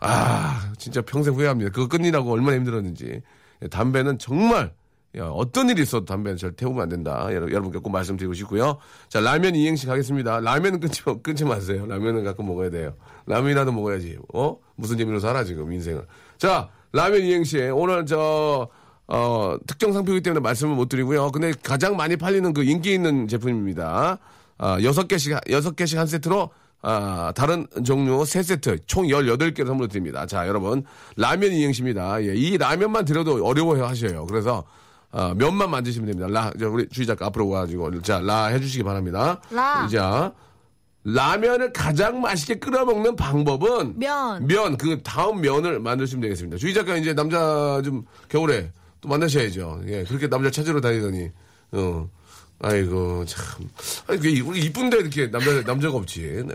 아 0.00 0.72
진짜 0.78 1.00
평생 1.02 1.34
후회합니다. 1.34 1.70
그거 1.70 1.88
끊이라고 1.88 2.30
얼마나 2.32 2.56
힘들었는지 2.56 3.22
예, 3.62 3.68
담배는 3.68 4.18
정말 4.18 4.72
야, 5.16 5.24
어떤 5.28 5.70
일이 5.70 5.80
있어도 5.80 6.04
담배는 6.04 6.36
절 6.36 6.52
태우면 6.52 6.82
안 6.82 6.88
된다. 6.90 7.26
여러- 7.32 7.50
여러분께 7.50 7.78
꼭 7.78 7.88
말씀드리고 7.88 8.34
싶고요. 8.34 8.76
자, 9.08 9.20
라면 9.20 9.54
이행시 9.54 9.86
가겠습니다. 9.86 10.40
라면은 10.40 10.78
끊지, 10.78 11.00
마- 11.06 11.14
끊지 11.22 11.44
마세요. 11.46 11.86
라면은 11.86 12.22
가끔 12.22 12.46
먹어야 12.46 12.68
돼요. 12.68 12.92
라면이라도 13.24 13.72
먹어야지. 13.72 14.18
어? 14.34 14.58
무슨 14.74 14.98
재미로 14.98 15.18
살아, 15.18 15.42
지금, 15.42 15.72
인생을. 15.72 16.04
자, 16.36 16.68
라면 16.92 17.22
이행시. 17.22 17.58
오늘 17.72 18.04
저, 18.04 18.68
어, 19.06 19.56
특정 19.66 19.94
상표이기 19.94 20.20
때문에 20.22 20.40
말씀을 20.40 20.74
못 20.76 20.90
드리고요. 20.90 21.30
근데 21.30 21.54
가장 21.62 21.96
많이 21.96 22.16
팔리는 22.16 22.52
그 22.52 22.62
인기 22.64 22.92
있는 22.92 23.26
제품입니다. 23.26 24.18
아, 24.58 24.78
여섯 24.82 25.08
개씩, 25.08 25.34
여섯 25.48 25.76
개씩 25.76 25.98
한 25.98 26.06
세트로 26.06 26.50
아, 26.88 27.32
다른 27.34 27.66
종류 27.84 28.24
세세트 28.24 28.86
총 28.86 29.08
18개를 29.08 29.66
선물로 29.66 29.88
드립니다. 29.88 30.24
자, 30.24 30.46
여러분. 30.46 30.84
라면 31.16 31.50
이행시입니다. 31.50 32.22
예, 32.22 32.32
이 32.36 32.56
라면만 32.56 33.04
드려도 33.04 33.44
어려워해 33.44 33.82
하셔요. 33.82 34.24
그래서, 34.26 34.62
아, 35.10 35.34
면만 35.36 35.68
만드시면 35.68 36.06
됩니다. 36.06 36.28
라, 36.30 36.52
저 36.56 36.70
우리 36.70 36.88
주희 36.88 37.04
작가 37.04 37.26
앞으로 37.26 37.48
와가지고, 37.48 38.02
자, 38.02 38.20
라 38.20 38.46
해주시기 38.46 38.84
바랍니다. 38.84 39.40
라. 39.50 39.88
자, 39.88 40.32
라면을 41.02 41.72
가장 41.72 42.20
맛있게 42.20 42.60
끓여 42.60 42.84
먹는 42.84 43.16
방법은 43.16 43.98
면. 43.98 44.46
면, 44.46 44.76
그 44.76 45.02
다음 45.02 45.40
면을 45.40 45.80
만드시면 45.80 46.22
되겠습니다. 46.22 46.56
주희 46.56 46.72
작가 46.72 46.96
이제 46.96 47.14
남자 47.14 47.82
좀 47.84 48.04
겨울에 48.28 48.70
또 49.00 49.08
만나셔야죠. 49.08 49.80
예, 49.88 50.04
그렇게 50.04 50.28
남자 50.28 50.52
찾으러 50.52 50.80
다니더니, 50.80 51.32
어. 51.72 52.08
아이고, 52.60 53.24
참. 53.26 53.68
아니, 54.06 54.18
그, 54.18 54.40
우리 54.40 54.64
이쁜데 54.64 54.98
이렇게 54.98 55.30
남자, 55.30 55.62
남자가 55.62 55.96
없지. 55.96 56.44
네. 56.46 56.54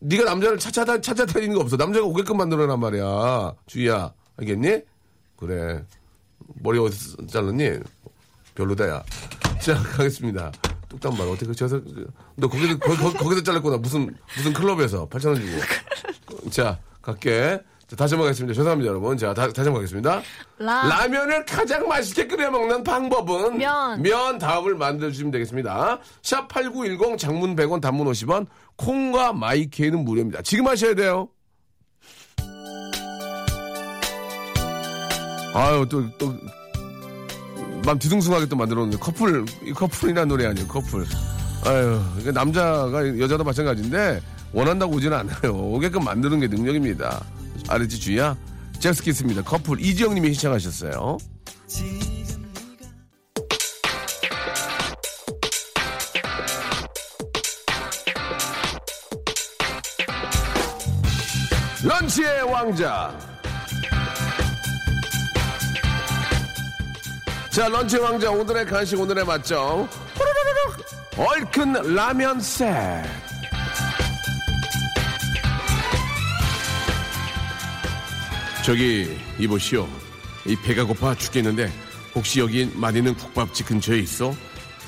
네가 0.00 0.24
남자를 0.24 0.58
찾아다, 0.58 1.00
찾아다니는 1.00 1.54
거 1.54 1.60
없어. 1.60 1.76
남자가 1.76 2.06
오게끔 2.06 2.36
만들어란 2.38 2.80
말이야. 2.80 3.54
주희야. 3.66 4.12
알겠니? 4.38 4.80
그래. 5.36 5.84
머리 6.62 6.78
어디서 6.78 7.26
잘랐니? 7.26 7.80
별로다, 8.54 8.88
야. 8.88 9.02
자, 9.60 9.74
가겠습니다. 9.74 10.52
뚝딱 10.88 11.16
말. 11.16 11.28
어떻게, 11.28 11.52
저서, 11.52 11.80
너 12.36 12.48
거기서, 12.48 12.78
거, 12.78 12.96
거, 12.96 13.12
거기서 13.12 13.42
잘랐구나. 13.42 13.76
무슨, 13.76 14.14
무슨 14.36 14.52
클럽에서 14.54 15.08
8천 15.08 15.26
원 15.28 15.36
주고. 15.36 16.50
자, 16.50 16.78
갈게. 17.02 17.60
자, 17.90 17.96
다시 17.96 18.14
한번 18.14 18.26
가겠습니다. 18.28 18.54
죄송합니다, 18.54 18.88
여러분. 18.88 19.18
자, 19.18 19.34
다, 19.34 19.48
다시 19.48 19.62
한번 19.62 19.74
가겠습니다. 19.74 20.22
라. 20.58 20.88
라면을 20.88 21.44
가장 21.44 21.88
맛있게 21.88 22.28
끓여 22.28 22.48
먹는 22.48 22.84
방법은 22.84 23.58
면. 23.58 24.00
면 24.00 24.38
다음을 24.38 24.76
만들어 24.76 25.10
주시면 25.10 25.32
되겠습니다. 25.32 25.98
샵 26.22 26.46
8910 26.46 27.18
장문 27.18 27.56
100원 27.56 27.80
단문 27.80 28.06
50원 28.06 28.46
콩과 28.76 29.32
마이케이는 29.32 30.04
무료입니다. 30.04 30.40
지금 30.42 30.68
하셔야 30.68 30.94
돼요. 30.94 31.28
아유 35.52 35.84
또 35.90 36.08
또 36.16 36.32
맘 37.84 37.98
뒤숭숭하게 37.98 38.46
또 38.46 38.56
만들어 38.56 38.82
놓는 38.82 38.98
커플 39.00 39.44
이 39.64 39.72
커플이라는 39.72 40.28
노래 40.28 40.46
아니에요 40.46 40.66
커플 40.68 41.04
아유 41.66 42.00
이게 42.20 42.30
남자가 42.30 43.18
여자도 43.18 43.42
마찬가지인데 43.42 44.20
원한다고 44.52 44.94
오지는 44.94 45.16
않아요 45.16 45.54
오게끔 45.54 46.04
만드는 46.04 46.40
게 46.40 46.46
능력입니다 46.46 47.20
알았지 47.70 48.00
주희야 48.00 48.36
잭스키스입니다 48.80 49.42
커플 49.42 49.80
이지영님이 49.80 50.34
시청하셨어요 50.34 51.18
런치의 61.82 62.42
왕자. 62.42 63.18
자, 67.50 67.68
런치의 67.68 68.02
왕자. 68.02 68.30
오늘의 68.30 68.66
간식, 68.66 69.00
오늘의 69.00 69.24
맛점. 69.24 69.88
얼큰 71.16 71.94
라면 71.94 72.40
셋. 72.40 73.29
저기, 78.64 79.18
이보시오. 79.38 79.88
이 80.46 80.54
배가 80.56 80.84
고파 80.84 81.14
죽겠는데, 81.14 81.72
혹시 82.14 82.40
여기 82.40 82.70
맛있는 82.74 83.14
국밥집 83.14 83.66
근처에 83.66 83.98
있어? 83.98 84.34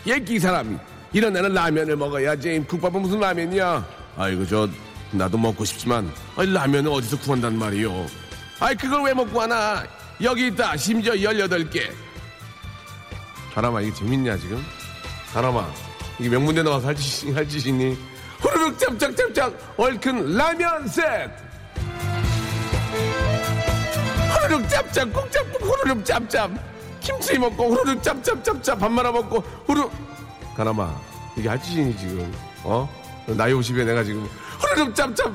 얘기 0.07 0.39
사람. 0.39 0.79
이런 1.13 1.33
나는 1.33 1.53
라면을 1.53 1.97
먹어야지. 1.97 2.65
국밥은 2.69 3.03
무슨 3.03 3.21
라면이야? 3.21 3.87
아이고, 4.17 4.47
저, 4.47 4.69
나도 5.11 5.39
먹고 5.39 5.65
싶지만, 5.65 6.11
아이, 6.37 6.53
라면은 6.53 6.91
어디서 6.91 7.19
구한단 7.21 7.59
말이오? 7.59 8.07
아이, 8.61 8.75
그걸 8.75 9.05
왜 9.05 9.15
먹고 9.15 9.41
하나? 9.41 9.85
여기 10.23 10.49
있다. 10.49 10.77
심지어 10.77 11.15
18개. 11.15 11.91
사람아, 13.55 13.81
이게 13.81 13.95
재밌냐, 13.95 14.37
지금? 14.39 14.63
사람아, 15.33 15.73
이게 16.19 16.29
명문대 16.29 16.63
나와서 16.63 16.89
할 16.89 16.95
짓이, 16.95 17.33
할 17.33 17.49
짓이니? 17.49 17.97
후루룩 18.41 18.79
짭짭짭짭 18.79 19.75
얼큰 19.77 20.37
라면 20.37 20.89
셋! 20.89 21.52
후루룩 24.53 24.69
짭짭 24.69 25.13
꾹짭 25.13 25.47
후루룩 25.61 26.05
짭짭 26.05 26.51
김치 27.01 27.39
먹고 27.39 27.75
후루룩 27.75 28.03
짭짭짭짭 28.03 28.79
밥 28.79 28.93
말아 28.93 29.11
먹고 29.11 29.43
후루 29.67 29.91
가람아 30.55 30.95
이게 31.37 31.49
할 31.49 31.61
짓이니 31.61 31.97
지금 31.97 32.31
어? 32.63 32.87
나이 33.29 33.53
50에 33.55 33.87
내가 33.87 34.05
지금 34.05 34.29
후루룩 34.61 34.95
짭짭 34.95 35.33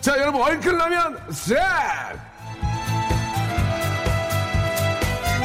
자 0.00 0.18
여러분 0.18 0.42
얼큰 0.42 0.76
라면 0.76 1.18
셋! 1.30 1.56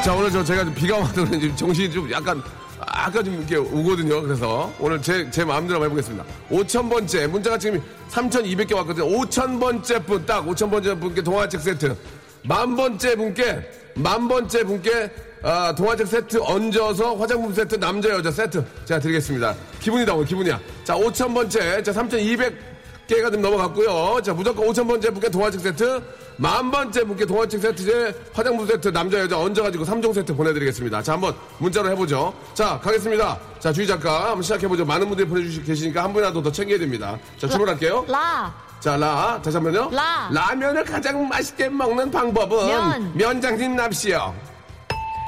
자 0.03 0.13
오늘 0.13 0.31
저 0.31 0.43
제가 0.43 0.65
좀 0.65 0.73
비가 0.73 0.97
와서 0.97 1.23
그런지 1.23 1.55
정신이 1.55 1.91
좀 1.91 2.11
약간 2.11 2.41
아까 2.79 3.23
좀 3.23 3.35
이렇게 3.35 3.55
오거든요. 3.55 4.21
그래서 4.21 4.73
오늘 4.77 5.01
제, 5.01 5.29
제 5.31 5.45
마음대로 5.45 5.81
한번 5.81 5.97
해보겠습니다. 5.97 6.25
5,000번째, 6.51 7.27
문자가 7.27 7.57
지금 7.57 7.81
3,200개 8.09 8.75
왔거든요. 8.75 9.07
5,000번째 9.07 10.05
분, 10.05 10.25
딱 10.25 10.45
5,000번째 10.45 10.99
분께 10.99 11.21
동화책 11.21 11.61
세트. 11.61 11.95
만 12.45 12.75
번째 12.75 13.15
분께, 13.15 13.71
만 13.95 14.27
번째 14.27 14.63
분께, 14.63 15.09
아, 15.41 15.73
동화책 15.75 16.07
세트 16.07 16.39
얹어서 16.41 17.15
화장품 17.15 17.53
세트, 17.53 17.75
남자, 17.75 18.09
여자 18.09 18.31
세트. 18.31 18.63
제가 18.85 18.99
드리겠습니다. 18.99 19.55
기분이다, 19.79 20.13
오늘 20.13 20.25
기분이야. 20.25 20.59
자, 20.83 20.95
5,000번째, 20.95 21.83
자, 21.83 21.91
3,200개가 21.91 23.31
좀 23.31 23.41
넘어갔고요. 23.41 24.21
자, 24.21 24.33
무조건 24.33 24.67
5,000번째 24.67 25.11
분께 25.11 25.29
동화책 25.29 25.61
세트, 25.61 26.01
만 26.35 26.69
번째 26.69 27.03
분께 27.05 27.25
동화책 27.25 27.61
세트, 27.61 27.85
제 27.85 28.13
화장품 28.33 28.67
세트, 28.67 28.89
남자, 28.89 29.19
여자 29.19 29.37
얹어가지고 29.39 29.85
3종 29.85 30.13
세트 30.13 30.35
보내드리겠습니다. 30.35 31.01
자, 31.01 31.13
한번 31.13 31.33
문자로 31.59 31.89
해보죠. 31.91 32.33
자, 32.53 32.77
가겠습니다. 32.83 33.39
자, 33.59 33.71
주희 33.71 33.87
작가 33.87 34.25
한번 34.29 34.41
시작해보죠. 34.41 34.83
많은 34.83 35.07
분들이 35.07 35.27
보내주시고 35.27 35.65
계시니까 35.65 36.03
한 36.03 36.11
분이라도 36.11 36.43
더 36.43 36.51
챙겨야 36.51 36.79
됩니다. 36.79 37.17
자, 37.37 37.47
출발할게요. 37.47 38.05
라. 38.09 38.72
자, 38.83 38.97
라. 38.97 39.39
다시 39.41 39.55
한 39.55 39.63
번요. 39.63 39.89
라. 39.91 40.29
라면을 40.31 40.83
가장 40.83 41.27
맛있게 41.27 41.69
먹는 41.69 42.11
방법은 42.11 42.67
면. 42.67 43.11
면장님 43.15 43.75
납시요. 43.77 44.35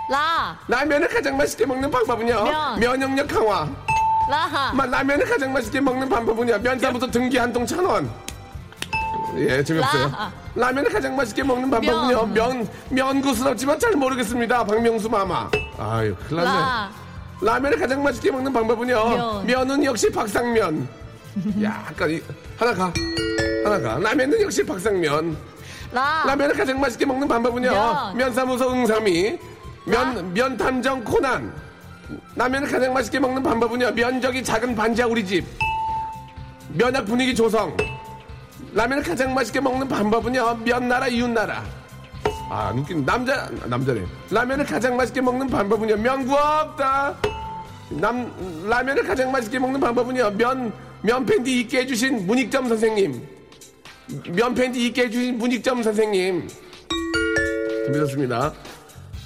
라. 0.10 0.58
라면을 0.68 1.08
가장 1.08 1.38
맛있게 1.38 1.66
먹는 1.66 1.90
방법은요. 1.90 2.44
면. 2.44 2.80
면역력 2.80 3.28
강화. 3.30 3.68
라. 4.30 4.72
마, 4.74 4.86
라면을 4.86 5.26
가장 5.26 5.54
맛있게 5.54 5.80
먹는 5.80 6.10
방법은요. 6.10 6.58
면사부터 6.60 7.08
등기 7.10 7.38
한 7.38 7.54
통 7.54 7.66
천 7.66 7.86
원. 7.86 8.12
예, 9.38 9.64
재미없어요. 9.64 10.08
라. 10.12 10.32
라면을 10.56 10.92
가장 10.92 11.16
맛있게 11.16 11.44
먹는 11.44 11.70
방법은요. 11.70 12.26
면, 12.28 12.68
면구스럽지만 12.90 13.80
잘 13.80 13.94
모르겠습니다. 13.94 14.66
박명수 14.66 15.10
마마. 15.10 15.50
아유, 15.78 16.14
큰일 16.28 16.44
났네. 16.44 16.60
라. 16.60 16.92
라면을 17.42 17.80
가장 17.80 18.04
맛있게 18.04 18.32
먹는 18.32 18.52
방법은요. 18.52 19.44
면. 19.46 19.70
은 19.72 19.84
역시 19.86 20.12
박상면. 20.12 20.88
약간 21.64 22.10
이, 22.12 22.22
하나 22.58 22.74
가. 22.74 22.92
하나 23.66 23.80
가. 23.80 24.00
라면은 24.00 24.42
역시 24.42 24.64
박상면. 24.64 25.36
라. 25.92 26.24
라면을 26.28 26.56
가장 26.56 26.80
맛있게 26.80 27.06
먹는 27.06 27.28
방법은요. 27.28 27.72
면. 27.72 28.18
면사무소 28.18 28.72
응삼이. 28.72 29.40
면, 29.86 30.34
면 30.34 30.56
탐정 30.58 31.04
코난. 31.04 31.52
라면을 32.36 32.70
가장 32.70 32.94
맛있게 32.94 33.20
먹는 33.20 33.42
방법은요. 33.42 33.92
면적이 33.92 34.44
작은 34.44 34.76
반지하 34.76 35.08
우리 35.08 35.26
집. 35.26 35.46
면학 36.74 37.06
분위기 37.06 37.34
조성. 37.34 37.76
라면을 38.74 39.04
가장 39.04 39.34
맛있게 39.34 39.60
먹는 39.60 39.88
방법은요. 39.88 40.60
면나라 40.64 41.08
이웃나라. 41.08 41.64
아, 42.50 42.72
웃긴 42.76 43.04
남자 43.04 43.50
남자래. 43.66 44.04
라면을 44.30 44.66
가장 44.66 44.96
맛있게 44.96 45.22
먹는 45.22 45.48
방법은요. 45.48 45.98
면 45.98 46.28
구워 46.28 46.40
없다. 46.40 47.16
남 47.90 48.32
라면을 48.70 49.04
가장 49.04 49.32
맛있게 49.32 49.58
먹는 49.58 49.80
방법은요. 49.80 50.32
면 50.38 50.72
면 51.02 51.24
팬티 51.24 51.60
있게 51.62 51.82
해주신 51.82 52.26
문익점 52.26 52.68
선생님. 52.68 53.35
면팬티 54.08 54.88
있게 54.88 55.04
해주신 55.04 55.38
문익점 55.38 55.84
선생님. 55.84 56.48
준비됐습니다. 57.86 58.54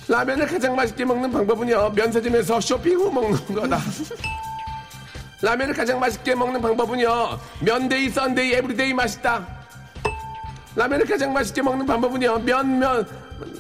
라면을 0.08 0.48
가장 0.48 0.76
맛있게 0.76 1.06
먹는 1.06 1.32
방법은요. 1.32 1.92
면세점에서 1.92 2.60
쇼핑 2.62 2.98
후 2.98 3.12
먹는 3.12 3.38
거다. 3.56 3.80
라면을 5.42 5.74
가장 5.74 6.00
맛있게 6.00 6.36
먹는 6.36 6.62
방법은요. 6.62 7.40
면데이, 7.62 8.10
Sunday, 8.10 8.54
every 8.54 8.79
day 8.79 8.94
맛있다. 8.94 9.48
라면을 10.76 11.06
가장 11.06 11.32
맛있게 11.34 11.62
먹는 11.62 11.86
방법은요. 11.86 12.40
면, 12.40 12.80
면, 12.80 13.08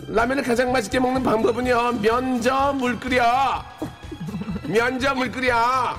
라면을 0.07 0.43
가장 0.43 0.71
맛있게 0.71 0.99
먹는 0.99 1.23
방법은요. 1.23 1.99
면저 2.01 2.73
물 2.73 2.99
끓여. 2.99 3.63
면저 4.67 5.15
물 5.15 5.31
끓여. 5.31 5.97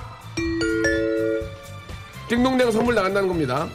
띵동댕 2.27 2.71
선물 2.71 2.95
나간다는 2.95 3.27
겁니다. 3.27 3.67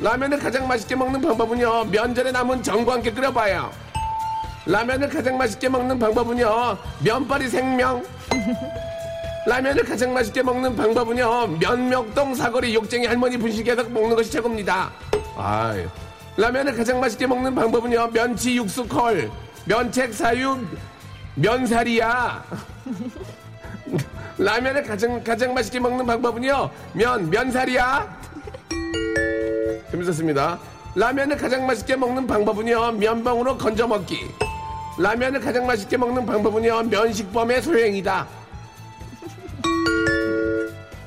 라면을 0.00 0.38
가장 0.38 0.66
맛있게 0.66 0.96
먹는 0.96 1.20
방법은요. 1.20 1.84
면전에 1.84 2.32
남은 2.32 2.62
정과 2.62 2.94
함께 2.94 3.12
끓여봐요. 3.12 3.70
라면을 4.66 5.08
가장 5.08 5.36
맛있게 5.36 5.68
먹는 5.68 5.98
방법은요. 5.98 6.78
면발이 7.04 7.48
생명. 7.48 8.04
라면을 9.46 9.84
가장 9.84 10.12
맛있게 10.12 10.42
먹는 10.42 10.74
방법은요. 10.74 11.58
면명동 11.60 12.34
사거리 12.34 12.74
욕쟁이 12.74 13.06
할머니 13.06 13.36
분식에서 13.36 13.84
먹는 13.84 14.16
것이 14.16 14.30
최고입니다. 14.30 14.90
아, 15.36 15.74
라면을 16.36 16.74
가장 16.76 16.98
맛있게 16.98 17.26
먹는 17.26 17.54
방법은요. 17.54 18.08
면치 18.12 18.56
육수 18.56 18.88
콜, 18.88 19.30
면책 19.66 20.14
사유, 20.14 20.66
면사리야. 21.34 22.42
라면을 24.38 24.82
가장 24.82 25.22
가장 25.22 25.54
맛있게 25.54 25.78
먹는 25.78 26.06
방법은요. 26.06 26.70
면 26.94 27.30
면사리야. 27.30 28.24
재밌었습니다. 29.90 30.58
라면을 30.94 31.36
가장 31.36 31.66
맛있게 31.66 31.96
먹는 31.96 32.26
방법은요. 32.26 32.92
면봉으로 32.92 33.58
건져 33.58 33.86
먹기. 33.86 34.18
라면을 34.98 35.40
가장 35.40 35.66
맛있게 35.66 35.96
먹는 35.96 36.24
방법은요. 36.24 36.84
면식범의 36.84 37.62
소행이다. 37.62 38.26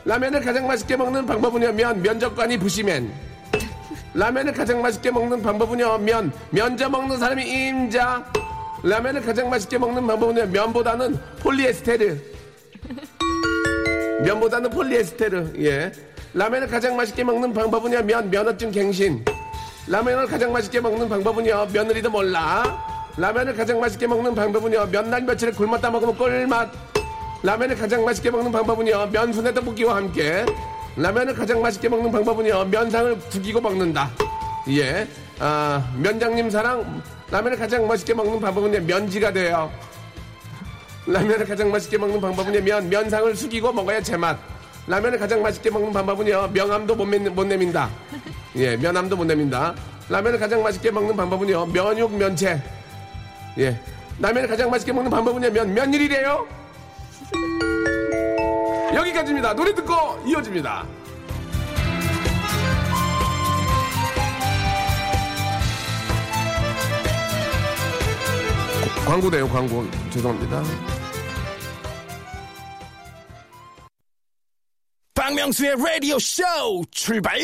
라면을 0.03 0.41
가장 0.41 0.67
맛있게 0.67 0.95
먹는 0.97 1.25
방법은요. 1.25 1.73
면 1.73 2.01
면접관이 2.01 2.57
부시맨. 2.57 3.11
라면을 4.13 4.53
가장 4.53 4.81
맛있게 4.81 5.11
먹는 5.11 5.41
방법은요. 5.41 5.97
면 5.99 6.31
면접 6.49 6.89
먹는 6.89 7.17
사람이 7.17 7.47
임자. 7.47 8.25
라면을 8.83 9.21
가장 9.21 9.49
맛있게 9.49 9.77
먹는 9.77 10.05
방법은요. 10.05 10.47
면보다는 10.47 11.17
폴리에스테르. 11.39 12.17
면보다는 14.23 14.69
폴리에스테르. 14.69 15.53
예. 15.59 15.91
라면을 16.33 16.67
가장 16.67 16.95
맛있게 16.95 17.23
먹는 17.23 17.53
방법은요. 17.53 18.03
면 18.03 18.29
면허증 18.29 18.71
갱신. 18.71 19.23
라면을 19.87 20.27
가장 20.27 20.51
맛있게 20.51 20.79
먹는 20.81 21.07
방법은요. 21.09 21.67
며느리도 21.73 22.09
몰라. 22.09 22.85
라면을 23.17 23.55
가장 23.55 23.79
맛있게 23.79 24.05
먹는 24.07 24.35
방법은요. 24.35 24.87
몇 24.87 25.07
날 25.07 25.21
며칠에 25.23 25.51
굶었다 25.51 25.89
먹으면 25.89 26.17
꿀맛. 26.17 26.69
라면을 27.43 27.75
가장 27.77 28.03
맛있게 28.03 28.29
먹는 28.29 28.51
방법은요. 28.51 29.07
면순대 29.11 29.53
떡볶이와 29.53 29.95
함께. 29.95 30.45
라면을 30.95 31.33
가장 31.35 31.61
맛있게 31.61 31.89
먹는 31.89 32.11
방법은요. 32.11 32.65
면상을 32.65 33.19
구기고 33.19 33.61
먹는다. 33.61 34.11
예. 34.69 35.07
아, 35.39 35.91
면장님 35.97 36.49
사랑. 36.49 37.01
라면을 37.31 37.57
가장 37.57 37.87
맛있게 37.87 38.13
먹는 38.13 38.39
방법은요. 38.39 38.81
면지가 38.81 39.31
돼요. 39.33 39.71
라면을 41.05 41.45
가장 41.45 41.71
맛있게 41.71 41.97
먹는 41.97 42.19
방법은요. 42.19 42.61
면, 42.61 42.89
면상을 42.89 43.35
숙이고 43.35 43.71
먹어야 43.71 44.01
제맛. 44.01 44.37
라면을 44.87 45.19
가장 45.19 45.41
맛있게 45.41 45.69
먹는 45.69 45.91
방법은요. 45.91 46.47
명함도 46.53 46.95
못, 46.95 47.05
매, 47.05 47.19
못 47.19 47.45
내민다. 47.45 47.89
예, 48.55 48.77
면함도 48.77 49.17
못 49.17 49.25
내민다. 49.25 49.75
라면을 50.09 50.39
가장 50.39 50.63
맛있게 50.63 50.91
먹는 50.91 51.15
방법은요. 51.15 51.65
면육, 51.67 52.15
면체. 52.15 52.61
예. 53.57 53.79
라면을 54.19 54.47
가장 54.47 54.69
맛있게 54.69 54.93
먹는 54.93 55.11
방법은요. 55.11 55.51
면, 55.51 55.73
면일이래요. 55.73 56.47
여기까지입니다. 58.95 59.53
노래 59.53 59.75
듣고 59.75 59.93
이어집니다. 60.25 60.85
광고네요, 69.05 69.47
광고. 69.49 69.85
죄송합니다. 70.09 70.96
박명수의 75.27 75.75
라디오 75.75 76.17
쇼 76.19 76.43
출발! 76.89 77.37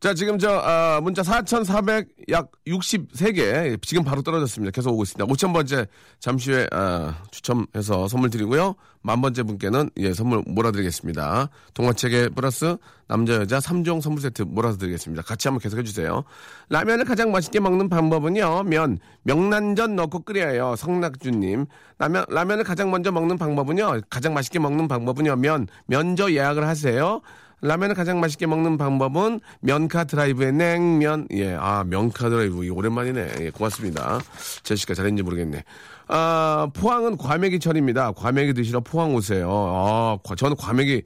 자, 0.00 0.14
지금 0.14 0.38
저, 0.38 0.48
아, 0.62 1.00
문자 1.02 1.24
4,400, 1.24 2.06
약 2.30 2.52
63개, 2.68 3.82
지금 3.82 4.04
바로 4.04 4.22
떨어졌습니다. 4.22 4.70
계속 4.70 4.92
오고 4.92 5.02
있습니다. 5.02 5.26
5,000번째 5.26 5.88
잠시 6.20 6.52
후에, 6.52 6.68
아, 6.70 7.16
추첨해서 7.32 8.06
선물 8.06 8.30
드리고요. 8.30 8.76
만번째 9.02 9.42
분께는, 9.42 9.90
예, 9.96 10.14
선물 10.14 10.44
몰아드리겠습니다. 10.46 11.48
동화책에 11.74 12.28
플러스 12.28 12.76
남자, 13.08 13.34
여자 13.34 13.58
3종 13.58 14.00
선물 14.00 14.22
세트 14.22 14.42
몰아드리겠습니다. 14.42 15.22
같이 15.24 15.48
한번 15.48 15.60
계속 15.60 15.78
해주세요. 15.78 16.22
라면을 16.68 17.04
가장 17.04 17.32
맛있게 17.32 17.58
먹는 17.58 17.88
방법은요, 17.88 18.64
면, 18.64 18.98
명란젓 19.24 19.90
넣고 19.90 20.20
끓여요. 20.20 20.76
성낙주님. 20.76 21.66
라면, 21.98 22.24
라면을 22.28 22.62
가장 22.62 22.92
먼저 22.92 23.10
먹는 23.10 23.36
방법은요, 23.36 24.02
가장 24.10 24.32
맛있게 24.32 24.60
먹는 24.60 24.86
방법은요, 24.86 25.34
면, 25.36 25.66
면저 25.86 26.30
예약을 26.30 26.68
하세요. 26.68 27.20
라면을 27.60 27.94
가장 27.96 28.20
맛있게 28.20 28.46
먹는 28.46 28.78
방법은 28.78 29.40
면카 29.60 30.04
드라이브의 30.04 30.52
냉면. 30.52 31.26
예, 31.32 31.54
아, 31.58 31.82
면카 31.84 32.28
드라이브. 32.30 32.68
오랜만이네. 32.70 33.28
예, 33.40 33.50
고맙습니다. 33.50 34.20
제시가 34.62 34.94
잘했는지 34.94 35.22
모르겠네. 35.24 35.64
아, 36.06 36.68
포항은 36.72 37.16
과메기철입니다. 37.16 38.12
과메기 38.12 38.54
드시러 38.54 38.80
포항 38.80 39.14
오세요. 39.14 39.50
아, 39.50 40.18
과- 40.22 40.34
저는 40.36 40.56
과메기, 40.56 41.02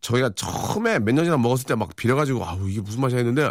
저희가 0.00 0.30
처음에 0.34 0.98
몇 0.98 1.12
년 1.14 1.24
전에 1.26 1.36
먹었을 1.36 1.66
때 1.66 1.74
막 1.74 1.94
비려가지고, 1.94 2.44
아우, 2.44 2.68
이게 2.68 2.80
무슨 2.80 3.02
맛이야 3.02 3.18
했는데, 3.18 3.50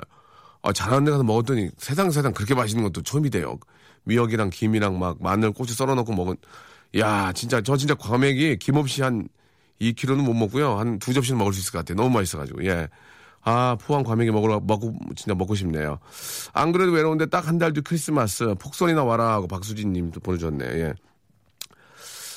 아, 0.64 0.74
잘하는 0.74 1.06
데 1.06 1.12
가서 1.12 1.24
먹었더니 1.24 1.70
세상 1.78 2.10
세상 2.10 2.34
그렇게 2.34 2.56
맛있는 2.56 2.84
것도 2.84 3.04
처음이돼요. 3.04 3.58
미역이랑 4.06 4.50
김이랑 4.50 4.98
막 4.98 5.18
마늘, 5.22 5.52
고추 5.52 5.76
썰어 5.76 5.94
넣고 5.96 6.14
먹은, 6.14 6.36
야, 6.98 7.32
진짜, 7.34 7.62
저 7.62 7.78
진짜 7.78 7.94
과메기 7.94 8.58
김 8.58 8.76
없이 8.78 9.02
한 9.04 9.28
2kg는 9.82 10.24
못 10.24 10.34
먹고요. 10.34 10.78
한 10.80 11.00
두 11.00 11.14
접시는 11.14 11.38
먹을 11.38 11.54
수 11.54 11.60
있을 11.60 11.72
것 11.72 11.80
같아요. 11.80 11.96
너무 11.98 12.10
맛있어가지고, 12.12 12.66
예. 12.66 12.88
아, 13.44 13.78
포항 13.80 14.04
과메기 14.04 14.32
먹으러, 14.32 14.60
먹고, 14.60 14.96
진짜 15.16 15.36
먹고 15.36 15.54
싶네요. 15.56 16.00
안 16.54 16.72
그래도 16.72 16.92
외로운데 16.92 17.28
딱 17.28 17.48
한 17.48 17.60
달 17.60 17.74
뒤 17.74 17.82
크리스마스, 17.82 18.56
폭설이나 18.60 19.04
와라 19.04 19.34
하고 19.34 19.48
박수진 19.48 19.94
님도 19.94 20.20
보내줬네, 20.22 20.66
예. 20.66 20.94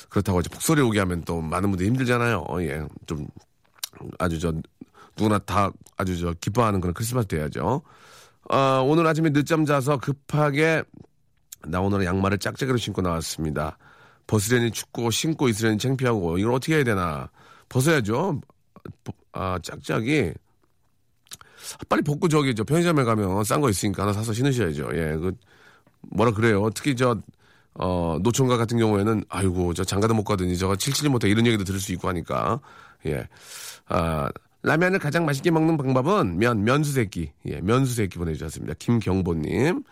그렇다고 0.09 0.39
이제 0.39 0.49
폭설이 0.49 0.81
오게 0.81 0.99
하면 0.99 1.23
또 1.23 1.41
많은 1.41 1.69
분들이 1.69 1.87
힘들잖아요. 1.89 2.45
어, 2.47 2.61
예. 2.61 2.83
좀, 3.05 3.27
아주 4.19 4.39
저, 4.39 4.53
누구나 5.17 5.39
다 5.39 5.71
아주 5.97 6.17
저 6.19 6.33
기뻐하는 6.39 6.79
그런 6.81 6.93
크리스마스 6.93 7.27
돼야죠. 7.27 7.81
어, 8.51 8.57
오늘 8.87 9.05
아침에 9.05 9.31
늦잠 9.31 9.65
자서 9.65 9.97
급하게 9.97 10.83
나 11.67 11.81
오늘 11.81 12.05
양말을 12.05 12.37
짝짝이로 12.39 12.77
신고 12.77 13.01
나왔습니다. 13.01 13.77
벗으려니 14.29 14.69
춥고 14.71 15.09
신고 15.09 15.49
있으려니 15.49 15.79
창피하고 15.79 16.37
이걸 16.37 16.53
어떻게 16.53 16.75
해야 16.75 16.83
되나 16.83 17.29
벗어야죠. 17.67 18.39
버- 19.03 19.13
아 19.31 19.57
짝짝이 19.63 20.33
빨리 21.89 22.03
벗고 22.03 22.27
저기 22.27 22.53
저 22.53 22.63
편의점에 22.63 23.03
가면 23.03 23.43
싼 23.43 23.59
거 23.59 23.69
있으니까 23.71 24.03
하나 24.03 24.13
사서 24.13 24.31
신으셔야죠. 24.33 24.89
예, 24.93 25.15
그 25.17 25.33
뭐라 26.11 26.31
그래요. 26.31 26.69
특히 26.75 26.95
저 26.95 27.17
어, 27.73 28.17
노총각 28.21 28.57
같은 28.57 28.77
경우에는 28.77 29.23
아이고 29.29 29.73
저 29.73 29.83
장가도 29.83 30.13
못 30.13 30.23
가더니 30.23 30.57
저가 30.57 30.75
칠칠 30.75 31.09
못해 31.09 31.27
이런 31.27 31.45
얘기도 31.47 31.63
들을 31.63 31.79
수 31.79 31.91
있고 31.93 32.07
하니까 32.07 32.59
예. 33.07 33.27
아 33.87 34.29
라면을 34.61 34.99
가장 34.99 35.25
맛있게 35.25 35.49
먹는 35.51 35.77
방법은 35.77 36.37
면 36.37 36.63
면수새끼 36.63 37.31
예 37.47 37.61
면수새끼 37.61 38.19
보내주셨습니다. 38.19 38.75
김경보님 38.77 39.83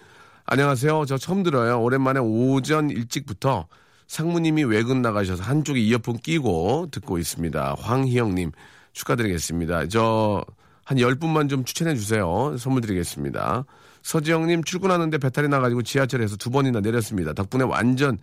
안녕하세요. 0.45 1.05
저 1.05 1.17
처음 1.17 1.41
들어요. 1.41 1.81
오랜만에 1.81 2.19
오전 2.19 2.89
일찍부터 2.91 3.67
상무님이 4.07 4.63
외근 4.63 5.01
나가셔서 5.01 5.43
한쪽에 5.43 5.79
이어폰 5.79 6.17
끼고 6.17 6.87
듣고 6.91 7.17
있습니다. 7.17 7.75
황희영님 7.79 8.51
축하드리겠습니다. 8.93 9.87
저 9.87 10.43
한 10.87 10.97
10분만 10.99 11.49
좀 11.49 11.65
추천해 11.65 11.95
주세요. 11.95 12.55
선물 12.57 12.79
드리겠습니다. 12.81 13.65
서지영님 14.03 14.63
출근하는데 14.63 15.17
배탈이 15.17 15.49
나가지고 15.49 15.81
지하철에서 15.81 16.37
두 16.37 16.49
번이나 16.49 16.79
내렸습니다. 16.79 17.33
덕분에 17.33 17.65
완전 17.65 18.17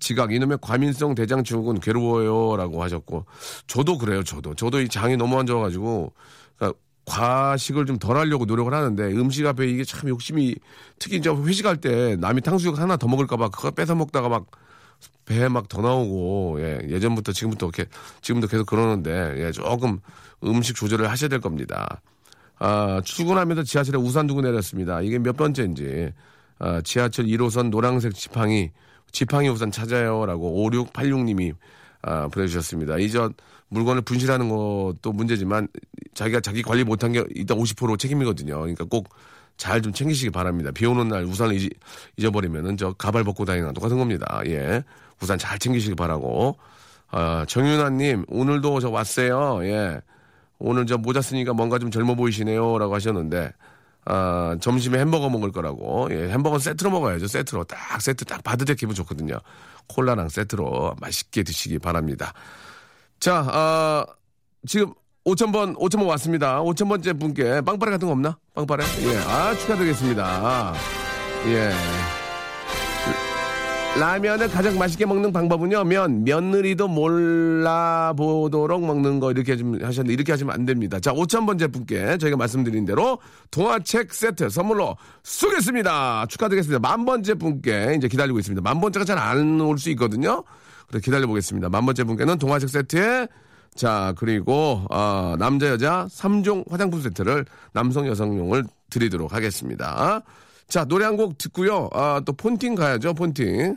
지각 0.00 0.32
이놈의 0.32 0.58
과민성 0.60 1.14
대장 1.14 1.44
증후군 1.44 1.78
괴로워요라고 1.78 2.82
하셨고 2.82 3.24
저도 3.68 3.98
그래요. 3.98 4.24
저도 4.24 4.56
저도 4.56 4.80
이 4.80 4.88
장이 4.88 5.16
너무 5.16 5.38
안 5.38 5.46
좋아가지고 5.46 6.12
그러니까 6.56 6.80
과식을 7.04 7.86
좀 7.86 8.00
덜 8.00 8.16
하려고 8.16 8.46
노력을 8.46 8.74
하는데 8.74 9.04
음식 9.12 9.46
앞에 9.46 9.68
이게 9.68 9.84
참 9.84 10.08
욕심이 10.08 10.56
특히 10.98 11.18
이제 11.18 11.30
회식할 11.30 11.76
때 11.76 12.16
남이 12.16 12.40
탕수육 12.40 12.80
하나 12.80 12.96
더 12.96 13.06
먹을까봐 13.06 13.50
그거 13.50 13.70
뺏어 13.70 13.94
먹다가 13.94 14.28
막 14.28 14.46
배에 15.24 15.48
막더 15.48 15.82
나오고 15.82 16.58
예, 16.60 16.80
예전부터 16.88 17.32
지금부터 17.32 17.66
이렇게 17.66 17.86
지금도 18.22 18.46
계속 18.46 18.66
그러는데 18.66 19.34
예, 19.36 19.52
조금 19.52 20.00
음식 20.44 20.74
조절을 20.74 21.10
하셔야 21.10 21.28
될 21.28 21.40
겁니다. 21.40 22.00
아, 22.58 23.00
출근하면서 23.04 23.62
지하철에 23.64 23.98
우산 23.98 24.26
두고 24.26 24.40
내렸습니다. 24.40 25.00
이게 25.02 25.18
몇 25.18 25.36
번째인지 25.36 26.12
아, 26.58 26.80
지하철 26.82 27.26
1호선 27.26 27.70
노란색 27.70 28.14
지팡이 28.14 28.70
지팡이 29.12 29.48
우산 29.48 29.70
찾아요라고 29.70 30.70
5686님이 30.70 31.54
아, 32.02 32.28
보내주셨습니다. 32.28 32.98
이저 32.98 33.30
물건을 33.68 34.02
분실하는 34.02 34.48
것도 34.48 35.12
문제지만 35.12 35.68
자기가 36.14 36.40
자기 36.40 36.62
관리 36.62 36.84
못한 36.84 37.12
게 37.12 37.22
일단 37.34 37.58
50% 37.58 37.98
책임이거든요. 37.98 38.58
그러니까 38.58 38.84
꼭 38.84 39.08
잘 39.58 39.82
좀 39.82 39.92
챙기시기 39.92 40.30
바랍니다. 40.30 40.70
비 40.72 40.86
오는 40.86 41.08
날 41.08 41.24
우산을 41.24 41.60
잊, 41.60 41.70
잊어버리면은 42.16 42.76
저 42.76 42.92
가발 42.94 43.24
벗고 43.24 43.44
다니는 43.44 43.68
거 43.68 43.74
똑같은 43.74 43.98
겁니다. 43.98 44.40
예. 44.46 44.82
우산 45.20 45.36
잘 45.38 45.58
챙기시기 45.58 45.94
바라고. 45.96 46.56
아, 47.10 47.44
정윤아님, 47.48 48.24
오늘도 48.28 48.80
저 48.80 48.88
왔어요. 48.90 49.64
예. 49.64 50.00
오늘 50.58 50.86
저 50.86 50.96
모자 50.96 51.20
쓰니까 51.20 51.52
뭔가 51.52 51.78
좀 51.78 51.90
젊어 51.90 52.14
보이시네요. 52.14 52.78
라고 52.78 52.94
하셨는데, 52.94 53.52
아, 54.04 54.56
점심에 54.60 54.98
햄버거 55.00 55.28
먹을 55.28 55.50
거라고. 55.52 56.08
예, 56.12 56.28
햄버거 56.30 56.58
세트로 56.58 56.90
먹어야죠. 56.90 57.26
세트로. 57.26 57.64
딱 57.64 58.00
세트 58.00 58.24
딱 58.24 58.42
받을 58.44 58.64
때 58.64 58.74
기분 58.74 58.94
좋거든요. 58.94 59.38
콜라랑 59.88 60.28
세트로 60.28 60.96
맛있게 61.00 61.42
드시기 61.42 61.78
바랍니다. 61.78 62.32
자, 63.20 63.44
아, 63.48 64.06
지금 64.66 64.92
5,000번, 65.26 65.76
5,000번 65.76 66.06
왔습니다. 66.08 66.60
5,000번째 66.62 67.20
분께 67.20 67.60
빵빠레 67.60 67.90
같은 67.92 68.06
거 68.06 68.12
없나? 68.12 68.38
빵빠레? 68.54 68.84
예, 69.02 69.16
아, 69.18 69.54
축하드리겠습니다. 69.56 70.74
예. 71.48 71.72
라면을 73.98 74.48
가장 74.48 74.78
맛있게 74.78 75.06
먹는 75.06 75.32
방법은요, 75.32 75.82
면, 75.84 76.22
며느리도 76.22 76.86
몰라보도록 76.88 78.84
먹는 78.86 79.18
거 79.18 79.32
이렇게 79.32 79.56
좀 79.56 79.74
하셨는데, 79.74 80.12
이렇게 80.12 80.30
하시면 80.32 80.54
안 80.54 80.64
됩니다. 80.66 81.00
자, 81.00 81.12
5,000번째 81.12 81.72
분께 81.72 82.16
저희가 82.18 82.36
말씀드린 82.36 82.84
대로 82.84 83.18
동화책 83.50 84.14
세트 84.14 84.50
선물로 84.50 84.96
쏘겠습니다. 85.24 86.26
축하드리겠습니다. 86.28 86.78
만 86.86 87.04
번째 87.06 87.34
분께 87.34 87.94
이제 87.98 88.06
기다리고 88.08 88.38
있습니다. 88.38 88.62
만 88.62 88.80
번째가 88.80 89.04
잘 89.04 89.18
안 89.18 89.60
올 89.60 89.78
수 89.78 89.90
있거든요. 89.90 90.44
그래서 90.86 91.02
기다려보겠습니다. 91.04 91.68
만 91.68 91.84
번째 91.84 92.04
분께는 92.04 92.38
동화책 92.38 92.68
세트에 92.68 93.26
자, 93.78 94.12
그리고, 94.18 94.82
어, 94.90 95.36
남자, 95.38 95.68
여자 95.68 96.08
3종 96.10 96.68
화장품 96.68 97.00
세트를 97.00 97.44
남성, 97.72 98.08
여성용을 98.08 98.64
드리도록 98.90 99.32
하겠습니다. 99.32 100.20
자, 100.66 100.84
노래 100.84 101.04
한 101.04 101.16
곡 101.16 101.38
듣고요. 101.38 101.88
아, 101.92 102.20
또 102.26 102.32
폰팅 102.32 102.74
가야죠, 102.74 103.14
폰팅. 103.14 103.76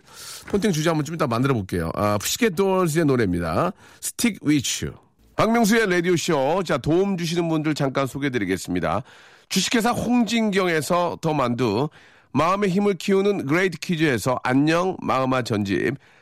폰팅 0.49 0.71
주제 0.71 0.89
한번 0.89 1.05
좀 1.05 1.13
이따 1.13 1.27
만들어 1.27 1.53
볼게요. 1.53 1.91
아, 1.93 2.17
Pussycat 2.17 2.55
Dolls의 2.55 3.05
노래입니다. 3.05 3.73
Stickwitu. 4.01 4.89
박명수의 5.35 5.87
라디오쇼. 5.91 6.63
자, 6.65 6.79
도움 6.79 7.15
주시는 7.15 7.47
분들 7.47 7.75
잠깐 7.75 8.07
소개해 8.07 8.31
드리겠습니다. 8.31 9.03
주식회사 9.49 9.91
홍진경에서 9.91 11.19
더 11.21 11.33
만두. 11.35 11.89
마음의 12.33 12.71
힘을 12.71 12.95
키우는 12.95 13.45
그레이트 13.45 13.77
북스에서 13.77 14.39
안녕 14.43 14.97
마음아 14.99 15.43
전집. 15.43 15.93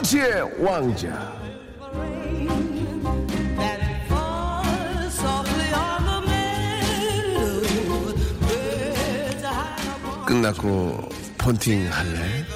런치의 0.00 0.64
왕자. 0.64 1.38
끝났고 10.26 11.08
폰팅 11.38 11.88
할래? 11.90 12.46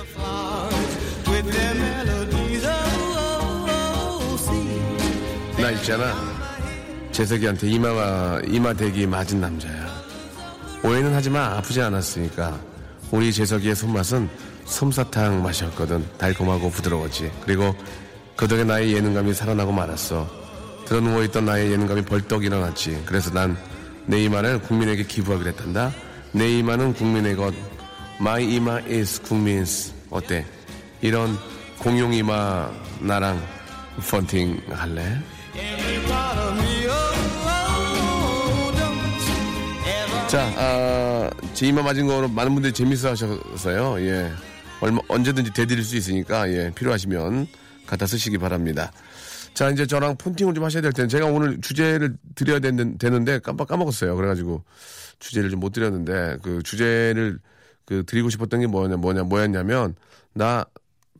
나 5.61 5.70
있잖아 5.72 6.14
재석이한테 7.11 7.68
이마가 7.68 8.40
이마 8.46 8.72
대기 8.72 9.07
맞은 9.07 9.40
남자야 9.40 9.88
오해는 10.85 11.12
하지만 11.14 11.52
아프지 11.54 11.80
않았으니까 11.80 12.61
우리 13.11 13.33
재석이의 13.33 13.74
손맛은 13.74 14.28
솜사탕 14.64 15.42
맛이었거든 15.42 16.05
달콤하고 16.18 16.70
부드러웠지 16.70 17.31
그리고 17.44 17.74
그 18.37 18.48
덕에 18.48 18.64
나의 18.64 18.94
예능감이 18.94 19.35
살아나고 19.35 19.72
말았어 19.72 20.29
들어 20.87 21.00
누워 21.00 21.22
있던 21.24 21.44
나의 21.44 21.72
예능감이 21.72 22.03
벌떡 22.03 22.44
일어났지 22.44 23.03
그래서 23.07 23.31
난 23.31 23.57
내 24.07 24.22
이마를 24.24 24.61
국민에게 24.61 25.05
기부하기로 25.05 25.50
했단다 25.50 25.92
내 26.33 26.59
이마는 26.59 26.94
국민의 26.94 27.37
것 27.37 27.55
My 28.20 28.44
이마 28.44 28.77
is 28.87 29.22
국민's 29.22 29.92
어때? 30.11 30.44
이런 31.00 31.37
공용 31.79 32.12
이마 32.12 32.70
나랑 33.00 33.42
펀팅 34.11 34.61
할래? 34.70 35.18
자, 40.29 40.53
아, 40.57 41.31
제 41.53 41.66
이마 41.66 41.83
맞은 41.83 42.07
거로 42.07 42.29
많은 42.29 42.55
분들이 42.55 42.72
재밌어 42.72 43.11
하셨어요. 43.11 44.00
예. 44.00 44.33
얼마, 44.85 45.01
언제든지 45.09 45.53
대드릴 45.55 45.83
수 45.83 45.97
있으니까, 45.97 46.47
예, 46.53 46.70
필요하시면 46.75 47.47
갖다 47.87 48.07
쓰시기 48.07 48.37
바랍니다. 48.37 48.92
자, 49.55 49.70
이제 49.70 49.87
저랑 49.87 50.16
폰팅을 50.16 50.53
좀 50.53 50.62
하셔야 50.62 50.83
될 50.83 50.92
텐데, 50.92 51.09
제가 51.09 51.25
오늘 51.27 51.59
주제를 51.62 52.16
드려야 52.35 52.59
되는, 52.59 52.99
되는데, 52.99 53.38
깜빡 53.38 53.68
까먹었어요. 53.68 54.14
그래가지고, 54.14 54.62
주제를 55.20 55.49
좀 55.49 55.61
못 55.61 55.73
드렸는데, 55.73 56.37
그 56.42 56.62
주제를 56.62 57.38
그 57.87 58.05
드리고 58.05 58.29
싶었던 58.29 58.61
게 58.61 58.66
뭐냐, 58.66 58.97
뭐냐, 58.99 59.23
뭐였냐면, 59.23 59.94
나 60.35 60.66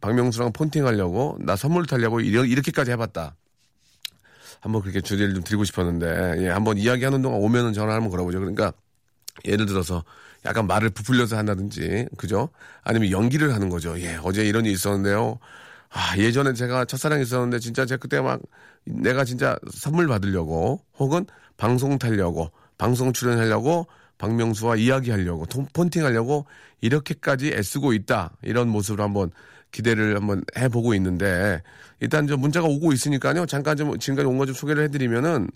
박명수랑 0.03 0.53
폰팅 0.53 0.87
하려고, 0.87 1.39
나 1.41 1.57
선물 1.57 1.87
타려고 1.87 2.21
이렇- 2.21 2.45
이렇게까지 2.45 2.91
해봤다. 2.91 3.35
한번 4.61 4.83
그렇게 4.83 5.01
주제를 5.01 5.33
좀 5.35 5.43
드리고 5.43 5.65
싶었는데, 5.65 6.45
예, 6.45 6.49
한번 6.49 6.77
이야기하는 6.77 7.23
동안 7.23 7.41
오면은 7.41 7.73
전화 7.73 7.95
한번 7.95 8.11
걸어보죠. 8.11 8.41
그러니까, 8.41 8.75
예를 9.47 9.65
들어서 9.65 10.05
약간 10.47 10.67
말을 10.67 10.91
부풀려서 10.91 11.37
한다든지, 11.37 12.07
그죠? 12.19 12.51
아니면 12.83 13.11
연기를 13.11 13.55
하는 13.55 13.69
거죠. 13.71 13.99
예, 14.01 14.19
어제 14.23 14.45
이런 14.45 14.65
일이 14.65 14.75
있었는데요. 14.75 15.39
아, 15.91 16.17
예전에 16.19 16.53
제가 16.55 16.85
첫사랑이 16.85 17.23
있었는데 17.23 17.61
진짜 17.61 17.87
제가 17.87 17.99
그때 18.01 18.21
막 18.21 18.41
내가 18.85 19.25
진짜 19.25 19.57
선물 19.73 20.07
받으려고 20.09 20.83
혹은 20.99 21.25
방송 21.57 21.99
타려고 21.99 22.51
방송 22.77 23.13
출연하려고 23.13 23.87
박명수와 24.19 24.77
이야기하려고 24.77 25.47
통- 25.47 25.67
폰팅 25.73 26.05
하려고 26.05 26.47
이렇게까지 26.81 27.53
애쓰고 27.55 27.93
있다. 27.95 28.33
이런 28.43 28.69
모습으로 28.69 29.03
한번 29.05 29.31
기대를 29.71 30.17
한번 30.17 30.43
해보고 30.59 30.95
있는데 30.95 31.63
일단 32.01 32.27
저 32.27 32.37
문자가 32.37 32.67
오고 32.69 32.93
있으니까요. 32.93 33.47
잠깐 33.47 33.77
좀 33.77 33.97
지금까지 33.99 34.27
온 34.27 34.37
거 34.39 34.47
좀 34.47 34.55
소개를 34.55 34.85
해드리면은 34.85 35.49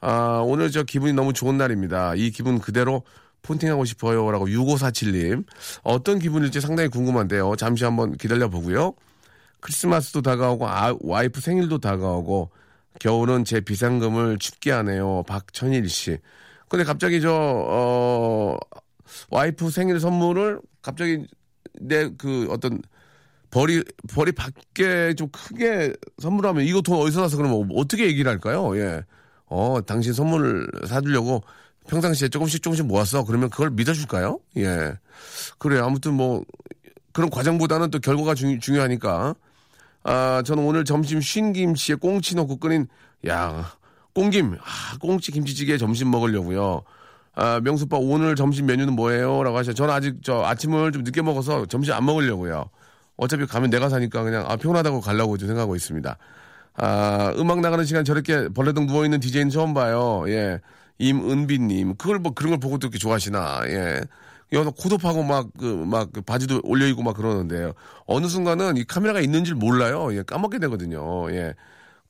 아, 0.00 0.42
오늘 0.44 0.70
저 0.70 0.82
기분이 0.84 1.12
너무 1.14 1.32
좋은 1.32 1.56
날입니다. 1.58 2.14
이 2.14 2.30
기분 2.30 2.60
그대로 2.60 3.02
폰팅하고 3.42 3.84
싶어요. 3.84 4.30
라고 4.30 4.46
6547님. 4.46 5.44
어떤 5.82 6.18
기분일지 6.18 6.60
상당히 6.60 6.88
궁금한데요. 6.88 7.56
잠시 7.56 7.84
한번 7.84 8.16
기다려 8.16 8.48
보고요. 8.48 8.94
크리스마스도 9.60 10.22
다가오고 10.22 10.68
아, 10.68 10.94
와이프 11.00 11.40
생일도 11.40 11.78
다가오고 11.78 12.50
겨울은 13.00 13.44
제 13.44 13.60
비상금을 13.60 14.38
춥게 14.38 14.70
하네요. 14.72 15.22
박천일 15.26 15.88
씨. 15.88 16.18
근데 16.68 16.84
갑자기 16.84 17.20
저, 17.20 17.32
어, 17.32 18.56
와이프 19.30 19.70
생일 19.70 20.00
선물을 20.00 20.60
갑자기 20.82 21.26
내 21.80 22.10
그 22.18 22.48
어떤 22.50 22.82
벌이, 23.50 23.82
벌이 24.12 24.32
밖에 24.32 25.14
좀 25.14 25.28
크게 25.28 25.94
선물하면 26.20 26.64
이거 26.64 26.82
돈 26.82 26.98
어디서 27.00 27.22
나서 27.22 27.36
그러면 27.36 27.68
어떻게 27.74 28.06
얘기를 28.06 28.30
할까요? 28.30 28.76
예. 28.76 29.02
어, 29.46 29.78
당신 29.86 30.12
선물을 30.12 30.68
사주려고 30.86 31.42
평상시에 31.88 32.28
조금씩 32.28 32.62
조금씩 32.62 32.86
모았어. 32.86 33.24
그러면 33.24 33.50
그걸 33.50 33.70
믿어줄까요? 33.70 34.38
예. 34.58 34.94
그래요. 35.58 35.84
아무튼 35.84 36.14
뭐, 36.14 36.44
그런 37.12 37.30
과정보다는 37.30 37.90
또 37.90 37.98
결과가 37.98 38.34
중, 38.34 38.60
중요하니까. 38.60 39.34
아, 40.04 40.42
저는 40.44 40.64
오늘 40.64 40.84
점심 40.84 41.20
쉰 41.20 41.52
김치에 41.52 41.96
꽁치 41.96 42.36
넣고 42.36 42.58
끓인, 42.58 42.86
야, 43.26 43.72
꽁김, 44.14 44.54
아, 44.54 44.98
꽁치 45.00 45.32
김치찌개 45.32 45.76
점심 45.76 46.10
먹으려고요. 46.10 46.82
아, 47.34 47.60
명수빠 47.60 47.96
오늘 47.98 48.36
점심 48.36 48.66
메뉴는 48.66 48.94
뭐예요? 48.94 49.42
라고 49.42 49.56
하셔. 49.58 49.72
저는 49.72 49.92
아직 49.92 50.16
저 50.22 50.42
아침을 50.42 50.92
좀 50.92 51.02
늦게 51.02 51.22
먹어서 51.22 51.66
점심 51.66 51.94
안 51.94 52.04
먹으려고요. 52.04 52.68
어차피 53.16 53.46
가면 53.46 53.70
내가 53.70 53.88
사니까 53.88 54.22
그냥 54.22 54.44
아, 54.48 54.56
피곤하다고 54.56 55.00
가려고 55.00 55.36
좀 55.36 55.48
생각하고 55.48 55.76
있습니다. 55.76 56.16
아, 56.74 57.34
음악 57.36 57.60
나가는 57.60 57.84
시간 57.84 58.04
저렇게 58.04 58.48
벌레등 58.48 58.86
누워있는 58.86 59.20
DJ는 59.20 59.50
처음 59.50 59.74
봐요. 59.74 60.24
예. 60.28 60.60
임은비님. 60.98 61.96
그걸 61.96 62.18
뭐 62.18 62.32
그런 62.34 62.50
걸 62.50 62.60
보고 62.60 62.78
또 62.78 62.86
이렇게 62.86 62.98
좋아하시나. 62.98 63.62
예. 63.66 64.00
여기서 64.52 64.70
코도하고 64.70 65.22
막, 65.22 65.48
그, 65.58 65.64
막, 65.64 66.10
그 66.12 66.20
바지도 66.22 66.60
올려있고 66.64 67.02
막 67.02 67.16
그러는데요. 67.16 67.72
어느 68.06 68.26
순간은 68.26 68.76
이 68.78 68.84
카메라가 68.84 69.20
있는 69.20 69.44
줄 69.44 69.56
몰라요. 69.56 70.14
예, 70.14 70.22
까먹게 70.22 70.58
되거든요. 70.60 71.30
예. 71.32 71.54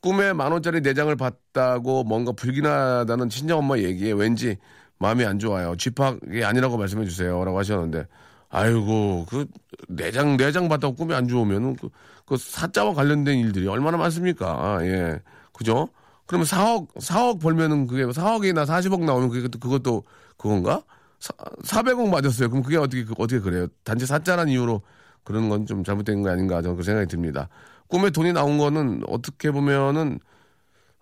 꿈에 0.01 0.33
만 0.33 0.53
원짜리 0.53 0.81
내장을 0.81 1.15
봤다고 1.17 2.05
뭔가 2.05 2.33
불길하다는 2.33 3.29
친정엄마 3.29 3.79
얘기에 3.79 4.13
왠지 4.13 4.57
마음이 4.99 5.25
안 5.25 5.39
좋아요. 5.41 5.75
집합이 5.77 6.45
아니라고 6.45 6.77
말씀해 6.77 7.05
주세요. 7.05 7.45
라고 7.45 7.59
하셨는데, 7.59 8.07
아이고, 8.51 9.27
그, 9.29 9.47
내장, 9.89 10.37
내장 10.37 10.69
봤다고 10.69 10.95
꿈이 10.95 11.15
안 11.15 11.27
좋으면, 11.27 11.77
그, 11.77 11.89
그 12.25 12.37
사자와 12.37 12.95
관련된 12.95 13.39
일들이 13.39 13.67
얼마나 13.67 13.97
많습니까? 13.97 14.79
예. 14.83 15.21
그죠? 15.53 15.89
그러면 16.29 16.47
4억, 16.47 16.89
4억 17.01 17.41
벌면은 17.41 17.89
그게 17.89 18.05
4억이나 18.13 18.67
40억 18.67 19.05
나오면 19.05 19.51
또 19.51 19.59
그것도 19.59 20.05
그건가? 20.39 20.85
사, 21.21 21.33
400억 21.65 22.09
맞았어요. 22.11 22.51
그럼 22.51 22.63
그게 22.63 22.77
어떻게, 22.79 23.05
그- 23.05 23.15
어떻게 23.19 23.41
그래요? 23.41 23.67
단지 23.85 24.07
사자란 24.07 24.49
이유로 24.51 24.83
그런 25.25 25.49
건 25.51 25.67
좀 25.67 25.85
잘못된 25.85 26.23
거 26.23 26.31
아닌가 26.31 26.63
저는 26.63 26.77
그 26.79 26.85
생각이 26.85 27.09
듭니다. 27.09 27.49
꿈에 27.89 28.11
돈이 28.11 28.33
나온 28.35 28.59
거는 28.59 29.03
어떻게 29.09 29.51
보면은 29.51 30.21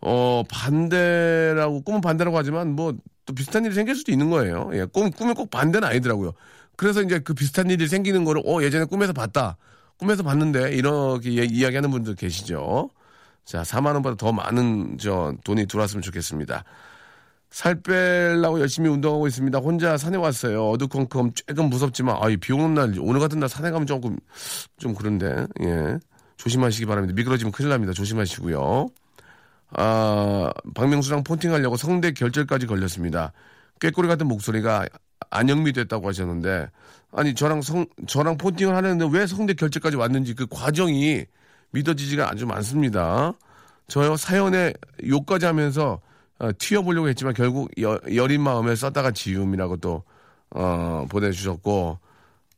어, 0.01 0.43
반대라고, 0.51 1.83
꿈은 1.83 2.01
반대라고 2.01 2.37
하지만 2.39 2.73
뭐 2.77 2.95
또 3.27 3.35
비슷한 3.35 3.65
일이 3.65 3.75
생길 3.75 3.97
수도 3.97 4.13
있는 4.13 4.31
거예요. 4.31 4.71
예, 4.75 4.85
꿈, 4.85 5.11
꿈이 5.11 5.35
꼭 5.35 5.51
반대는 5.51 5.89
아니더라고요. 5.89 6.33
그래서 6.77 7.03
이제 7.03 7.19
그 7.19 7.35
비슷한 7.35 7.69
일이 7.71 7.89
생기는 7.89 8.25
거를, 8.25 8.41
어, 8.47 8.63
예전에 8.63 8.85
꿈에서 8.85 9.13
봤다. 9.13 9.57
꿈에서 9.99 10.23
봤는데, 10.23 10.75
이렇게 10.75 11.37
예- 11.37 11.45
이야기하는 11.45 11.91
분들 11.91 12.15
계시죠. 12.15 12.91
자, 13.47 13.63
4만원보다 13.63 14.19
더 14.19 14.33
많은 14.33 14.99
저 14.99 15.33
돈이 15.45 15.67
들어왔으면 15.67 16.03
좋겠습니다. 16.03 16.65
살 17.49 17.81
빼려고 17.81 18.61
열심히 18.61 18.91
운동하고 18.91 19.29
있습니다. 19.29 19.59
혼자 19.61 19.97
산에 19.97 20.17
왔어요. 20.17 20.71
어두컴컴 20.71 21.33
조금 21.33 21.71
무섭지만, 21.71 22.17
아, 22.17 22.27
비 22.41 22.53
오는 22.53 22.75
날, 22.75 22.93
오늘 23.01 23.21
같은 23.21 23.39
날 23.39 23.49
산에 23.49 23.71
가면 23.71 23.87
조금, 23.87 24.19
좀 24.79 24.95
그런데, 24.95 25.47
예. 25.63 25.99
조심하시기 26.37 26.87
바랍니다. 26.87 27.15
미끄러지면 27.15 27.53
큰일 27.53 27.71
납니다. 27.71 27.93
조심하시고요. 27.93 28.89
아, 29.71 30.51
박명수랑 30.75 31.23
폰팅하려고 31.23 31.77
성대 31.77 32.11
결절까지 32.11 32.67
걸렸습니다. 32.67 33.33
꾀꼬리 33.81 34.09
같은 34.09 34.27
목소리가 34.27 34.87
안영미 35.31 35.73
됐다고 35.73 36.09
하셨는데, 36.09 36.69
아니, 37.13 37.35
저랑 37.35 37.63
성, 37.63 37.87
저랑 38.09 38.39
폰팅을 38.39 38.75
하는데 38.75 39.09
왜 39.13 39.27
성대 39.29 39.55
결절까지 39.55 39.97
왔는지 39.97 40.35
그 40.35 40.47
과정이 40.51 41.25
믿어지지가 41.71 42.31
아주 42.31 42.47
많습니다. 42.47 43.33
저요 43.89 44.17
사연에 44.17 44.73
욕까지 45.07 45.47
하면서 45.47 46.01
어, 46.39 46.51
튀어보려고 46.59 47.09
했지만 47.09 47.35
결국 47.35 47.71
여, 47.81 47.99
여린 48.15 48.43
마음에 48.43 48.75
썼다가 48.75 49.11
지움이라고 49.11 49.79
또, 49.79 50.03
어, 50.51 51.07
보내주셨고, 51.09 51.99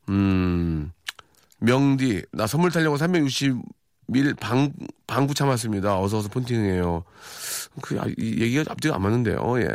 음, 0.09 0.91
명디, 1.59 2.23
나 2.33 2.45
선물 2.45 2.71
타려고 2.71 2.97
360밀 2.97 4.37
방, 4.39 4.71
방구 5.07 5.33
참았습니다. 5.33 5.97
어서 5.99 6.17
어서 6.17 6.29
폰팅해요. 6.29 7.03
그, 7.81 7.99
아, 7.99 8.05
이 8.17 8.41
얘기가 8.41 8.65
앞뒤가 8.69 8.95
안 8.95 9.01
맞는데요. 9.01 9.61
예. 9.61 9.69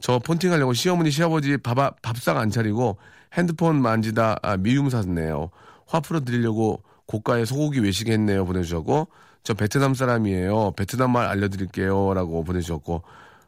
저 0.00 0.18
폰팅하려고 0.18 0.72
시어머니, 0.72 1.10
시아버지 1.10 1.56
밥, 1.58 2.02
밥상 2.02 2.38
안 2.38 2.50
차리고 2.50 2.98
핸드폰 3.34 3.80
만지다 3.80 4.38
아, 4.42 4.56
미움 4.56 4.90
샀네요. 4.90 5.50
화 5.86 6.00
풀어 6.00 6.20
드리려고 6.20 6.82
고가의 7.06 7.46
소고기 7.46 7.80
외식했네요. 7.80 8.44
보내주셨고, 8.46 9.08
저 9.42 9.54
베트남 9.54 9.94
사람이에요. 9.94 10.72
베트남 10.76 11.12
말 11.12 11.26
알려드릴게요. 11.26 12.14
라고 12.14 12.44
보내주셨고, 12.44 13.02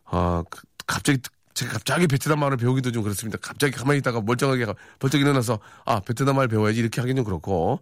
아, 0.05 0.45
그, 0.51 0.63
갑자기, 0.87 1.19
제가 1.55 1.73
갑자기 1.73 2.07
베트남 2.07 2.41
말을 2.41 2.59
배우기도 2.59 2.93
좀 2.93 3.03
그렇습니다. 3.03 3.39
갑자기 3.41 3.73
가만히 3.73 3.99
있다가 4.01 4.21
멀쩡하게 4.21 4.67
벌쩍 4.99 5.21
일어나서, 5.21 5.59
아, 5.87 6.01
베트남 6.01 6.37
말 6.37 6.49
배워야지. 6.49 6.79
이렇게 6.81 7.01
하기는 7.01 7.23
좀 7.23 7.25
그렇고, 7.25 7.81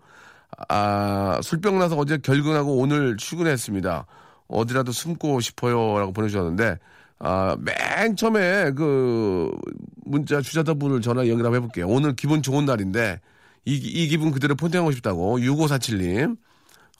아, 0.68 1.40
술병 1.42 1.80
나서 1.80 1.96
어제 1.96 2.18
결근하고 2.18 2.76
오늘 2.76 3.16
출근했습니다. 3.16 4.06
어디라도 4.46 4.92
숨고 4.92 5.40
싶어요. 5.40 5.98
라고 5.98 6.12
보내주셨는데, 6.12 6.78
아, 7.18 7.56
맨 7.58 8.14
처음에 8.14 8.72
그 8.72 9.50
문자 10.04 10.40
주자더분을 10.40 11.00
전화 11.00 11.26
연결 11.26 11.52
해볼게요. 11.52 11.88
오늘 11.88 12.14
기분 12.14 12.42
좋은 12.42 12.64
날인데, 12.64 13.20
이, 13.66 13.74
이 13.76 14.08
기분 14.08 14.30
그대로 14.30 14.54
폰팅하고 14.54 14.92
싶다고. 14.92 15.38
6547님. 15.38 16.36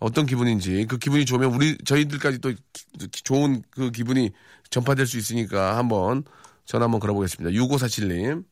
어떤 0.01 0.27
기분인지 0.27 0.87
그 0.89 0.99
기분이 0.99 1.25
좋으면 1.25 1.55
우리 1.55 1.79
저희들까지 1.79 2.39
또 2.41 2.51
기- 2.51 3.23
좋은 3.23 3.63
그 3.71 3.91
기분이 3.91 4.33
전파될 4.71 5.07
수 5.07 5.17
있으니까 5.19 5.77
한번 5.79 6.25
전화 6.65 6.85
한번 6.85 7.01
걸어보겠습니다. 7.01 7.57
6547님 7.59 8.45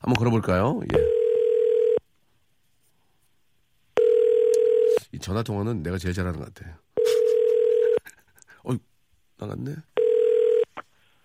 한번 0.00 0.14
걸어볼까요? 0.18 0.80
예. 0.94 0.98
이 5.12 5.18
전화 5.18 5.42
통화는 5.42 5.82
내가 5.82 5.96
제일 5.98 6.14
잘하는 6.14 6.38
것 6.38 6.52
같아요. 6.54 6.74
어, 8.64 8.72
나갔네. 9.38 9.74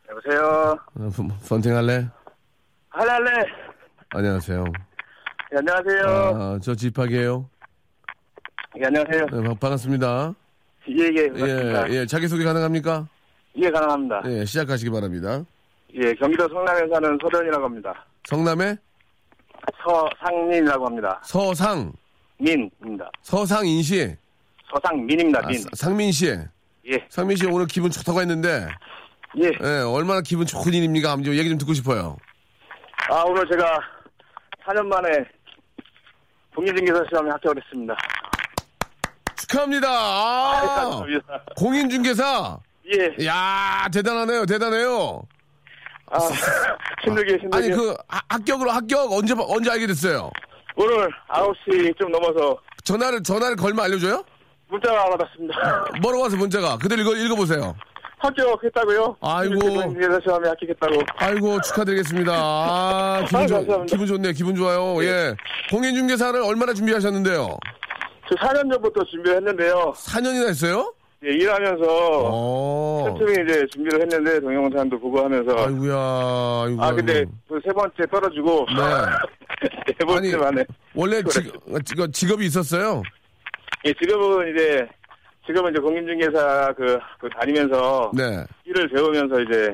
여보세요. 0.10 0.78
어, 0.96 1.10
펀- 1.16 1.38
펀팅 1.50 1.76
할래? 1.76 2.10
할래 2.90 3.12
할래. 3.12 3.32
안녕하세요. 4.16 4.64
예, 5.54 5.58
안녕하세요. 5.58 6.04
아, 6.08 6.60
저 6.62 6.76
집학이에요. 6.76 7.50
예, 8.80 8.86
안녕하세요. 8.86 9.26
네, 9.26 9.44
반- 9.44 9.58
반갑습니다. 9.60 10.34
예, 10.90 11.04
예, 11.16 11.28
반갑습니다. 11.30 11.90
예, 11.90 11.94
예, 12.02 12.06
자기소개 12.06 12.44
가능합니까? 12.44 13.08
예, 13.58 13.70
가능합니다. 13.70 14.22
예, 14.26 14.46
시작하시기 14.46 14.90
바랍니다. 14.92 15.44
예, 15.96 16.14
경기도 16.16 16.48
성남에 16.50 16.82
사는 16.92 17.18
서련이라고 17.22 17.64
합니다. 17.66 18.06
성남의 18.28 18.78
서상민이라고 19.84 20.86
합니다. 20.86 21.22
서상, 21.24 21.94
민입니다. 22.38 23.10
서상인 23.22 23.82
씨, 23.82 24.16
서상민입니다. 24.74 25.40
아, 25.44 25.48
민. 25.48 25.60
사- 25.60 25.70
상민 25.76 26.12
씨. 26.12 26.28
예, 26.28 27.06
상민 27.10 27.38
씨 27.38 27.46
오늘 27.48 27.66
기분 27.68 27.90
좋다고 27.92 28.20
했는데, 28.22 28.68
예. 29.42 29.48
예, 29.62 29.82
얼마나 29.82 30.22
기분 30.22 30.46
좋은 30.46 30.74
일입니까? 30.74 31.12
한번 31.12 31.24
좀 31.26 31.36
얘기 31.36 31.50
좀 31.50 31.58
듣고 31.58 31.74
싶어요. 31.74 32.18
아, 33.10 33.22
오늘 33.28 33.48
제가 33.50 33.80
4년 34.66 34.86
만에 34.88 35.10
공인중개사 36.56 37.04
시험에 37.10 37.32
합격을 37.32 37.62
했습니다. 37.64 37.96
축하합니다. 39.36 39.88
아, 39.90 40.62
감사합니다. 40.62 41.42
공인중개사. 41.56 42.58
예. 42.96 43.26
야 43.26 43.88
대단하네요, 43.94 44.46
대단해요. 44.46 45.22
아, 46.12 46.18
힘들게 47.04 47.38
힘들게. 47.38 47.58
아니, 47.58 47.70
그, 47.72 47.96
하- 48.08 48.22
합격으로 48.30 48.72
합격 48.72 49.12
언제, 49.12 49.34
언제 49.38 49.72
알게 49.72 49.88
됐어요? 49.88 50.30
오늘 50.76 51.10
9시 51.30 51.98
좀 52.00 52.12
넘어서 52.12 52.58
전화를, 52.84 53.24
전화를 53.24 53.56
걸면 53.56 53.86
알려줘요? 53.86 54.24
문자가 54.70 55.06
받았습니다. 55.10 55.86
뭐라고 56.02 56.24
와서 56.24 56.36
문자가. 56.36 56.78
그대로 56.78 57.02
읽어, 57.02 57.16
읽어보세요. 57.16 57.76
합격했다고요? 58.24 59.18
아이고. 59.22 59.60
공인중개사 59.60 60.20
시험에 60.24 60.50
합격했다고. 60.50 61.02
아이고 61.18 61.62
축하드리겠습니다. 61.62 62.32
아, 62.36 63.26
기분, 63.28 63.42
아, 63.42 63.48
좋. 63.48 63.86
기분 63.86 64.08
좋네요. 64.08 64.32
기분 64.32 64.56
좋아요. 64.56 65.04
예. 65.04 65.36
공인중개사를 65.70 66.42
얼마나 66.42 66.74
준비하셨는데요? 66.74 67.58
저 68.30 68.36
4년 68.36 68.72
전부터 68.72 69.04
준비를 69.06 69.38
했는데요. 69.38 69.94
4년이나 69.98 70.48
했어요? 70.48 70.94
예, 71.26 71.30
일하면서 71.32 71.86
어. 71.88 73.16
틈틈이 73.18 73.46
이제 73.50 73.66
준비를 73.72 74.02
했는데 74.02 74.40
동영상도 74.42 75.00
보고 75.00 75.24
하면서 75.24 75.52
아이고야, 75.58 75.96
아이고. 75.96 76.84
아 76.84 76.92
근데 76.94 77.18
아이고. 77.20 77.32
그세 77.50 77.72
번째 77.74 78.04
떨어지고 78.12 78.66
네. 78.76 79.64
네 79.88 80.06
번째 80.06 80.38
만에 80.38 80.66
원래 80.94 81.24
직, 81.24 81.50
어, 81.70 82.08
직업이 82.12 82.46
있었어요? 82.46 83.04
예, 83.86 83.94
지금은 83.94 84.54
이제 84.54 84.86
지금은 85.46 85.72
이제 85.72 85.80
공인중개사 85.80 86.74
그, 86.78 86.98
그 87.20 87.30
다니면서 87.30 88.12
네. 88.14 88.44
일을 88.66 88.88
배우면서 88.90 89.42
이제 89.42 89.74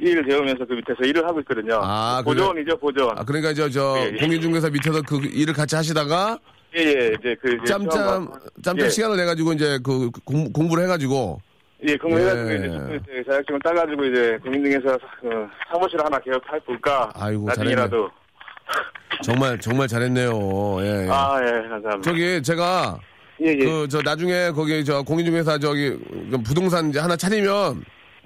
일을 0.00 0.24
배우면서 0.24 0.64
그 0.64 0.72
밑에서 0.74 1.02
일을 1.04 1.26
하고 1.26 1.40
있거든요. 1.40 1.80
아, 1.82 2.22
보존이죠 2.24 2.76
보존. 2.78 3.10
아, 3.18 3.24
그러니까 3.24 3.52
저, 3.54 3.68
저, 3.68 3.94
예, 3.98 4.12
예. 4.14 4.18
공인중개사 4.18 4.70
밑에서 4.70 5.02
그 5.02 5.20
일을 5.32 5.54
같이 5.54 5.76
하시다가 5.76 6.38
예 6.76 6.80
예 6.82 7.12
이제 7.18 7.36
그 7.40 7.52
이제 7.54 7.64
짬짬, 7.66 8.28
짬짬 8.62 8.86
예. 8.86 8.88
시간을 8.88 9.16
내 9.16 9.24
가지고 9.24 9.52
이제 9.52 9.78
그 9.84 10.10
공, 10.24 10.52
공부를 10.52 10.84
해 10.84 10.88
가지고 10.88 11.40
예, 11.86 11.96
근무해가지고 11.96 12.50
예. 12.52 12.56
이제 12.96 13.22
자격증을 13.28 13.60
따가지고 13.62 14.04
이제 14.06 14.38
공인중개사 14.42 14.94
어, 14.94 15.50
사무실 15.72 15.98
하나 16.00 16.18
개업해 16.18 16.58
볼까. 16.64 17.10
아이고, 17.14 17.46
나중이라도. 17.46 18.10
정말 19.22 19.58
정말 19.60 19.88
잘했네요. 19.88 20.30
예, 20.82 21.06
예. 21.06 21.08
아, 21.10 21.40
예, 21.42 21.68
감사합니다. 21.68 22.00
저기 22.02 22.42
제가 22.42 22.98
예, 23.42 23.48
예. 23.52 23.64
그 23.64 23.86
저 23.88 24.00
나중에 24.02 24.50
거기 24.50 24.84
저 24.84 25.02
공인중개사 25.02 25.58
저기 25.58 25.90
그 26.30 26.38
부동산 26.44 26.90
이제 26.90 26.98
하나 26.98 27.16
차리면 27.16 27.82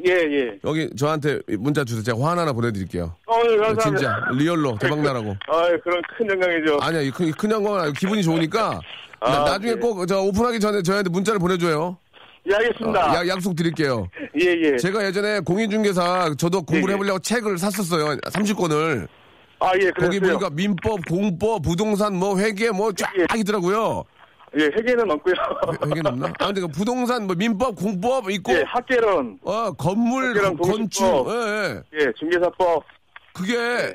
예, 0.06 0.10
예. 0.12 0.58
여기 0.64 0.90
저한테 0.96 1.38
문자 1.58 1.84
주세요. 1.84 2.02
제가 2.02 2.18
화환 2.18 2.38
하나 2.38 2.52
보내드릴게요. 2.52 3.14
어, 3.26 3.40
예, 3.48 3.56
감사합니다. 3.56 3.82
진짜 3.84 4.16
리얼로 4.32 4.76
대박 4.80 5.00
나라고. 5.00 5.30
아, 5.46 5.68
그런 5.82 6.02
큰 6.18 6.28
영광이죠. 6.30 6.78
아니야, 6.80 7.00
이 7.00 7.10
큰, 7.10 7.30
큰 7.32 7.50
영광은 7.50 7.80
아니고 7.80 7.94
기분이 7.94 8.22
좋으니까 8.24 8.80
나, 9.20 9.42
아, 9.42 9.44
나중에 9.44 9.74
네. 9.74 9.80
꼭저 9.80 10.20
오픈하기 10.22 10.58
전에 10.60 10.82
저한테 10.82 11.10
문자를 11.10 11.38
보내줘요. 11.38 11.96
예, 12.50 12.54
알겠습니다. 12.56 13.12
어, 13.12 13.14
야, 13.14 13.28
약속 13.28 13.54
드릴게요. 13.56 14.08
예, 14.42 14.46
예. 14.46 14.76
제가 14.76 15.06
예전에 15.06 15.40
공인중개사 15.40 16.34
저도 16.36 16.62
공부를 16.62 16.88
예, 16.88 16.92
예. 16.92 16.94
해보려고 16.96 17.18
책을 17.20 17.56
샀었어요. 17.58 18.16
30권을. 18.18 19.06
아, 19.60 19.70
예, 19.80 19.90
거기 19.92 20.18
그랬어요. 20.18 20.38
보니까 20.38 20.50
민법, 20.50 21.06
공법, 21.08 21.62
부동산, 21.62 22.16
뭐 22.16 22.36
회계 22.38 22.70
뭐 22.70 22.92
쫙 22.92 23.08
예. 23.18 23.38
있더라고요. 23.38 24.04
예, 24.58 24.64
회계는 24.66 25.10
없고요. 25.10 25.34
회계 25.86 26.00
없나? 26.04 26.32
아무튼 26.38 26.62
그 26.62 26.68
부동산, 26.68 27.26
뭐 27.26 27.34
민법, 27.34 27.74
공법 27.76 28.30
있고, 28.30 28.52
예, 28.52 28.62
학계론, 28.66 29.38
어 29.42 29.72
건물, 29.72 30.34
건축. 30.56 31.26
예, 31.28 31.82
예. 31.98 32.00
예, 32.00 32.12
중개사법, 32.18 32.84
그게 33.32 33.54
예, 33.56 33.94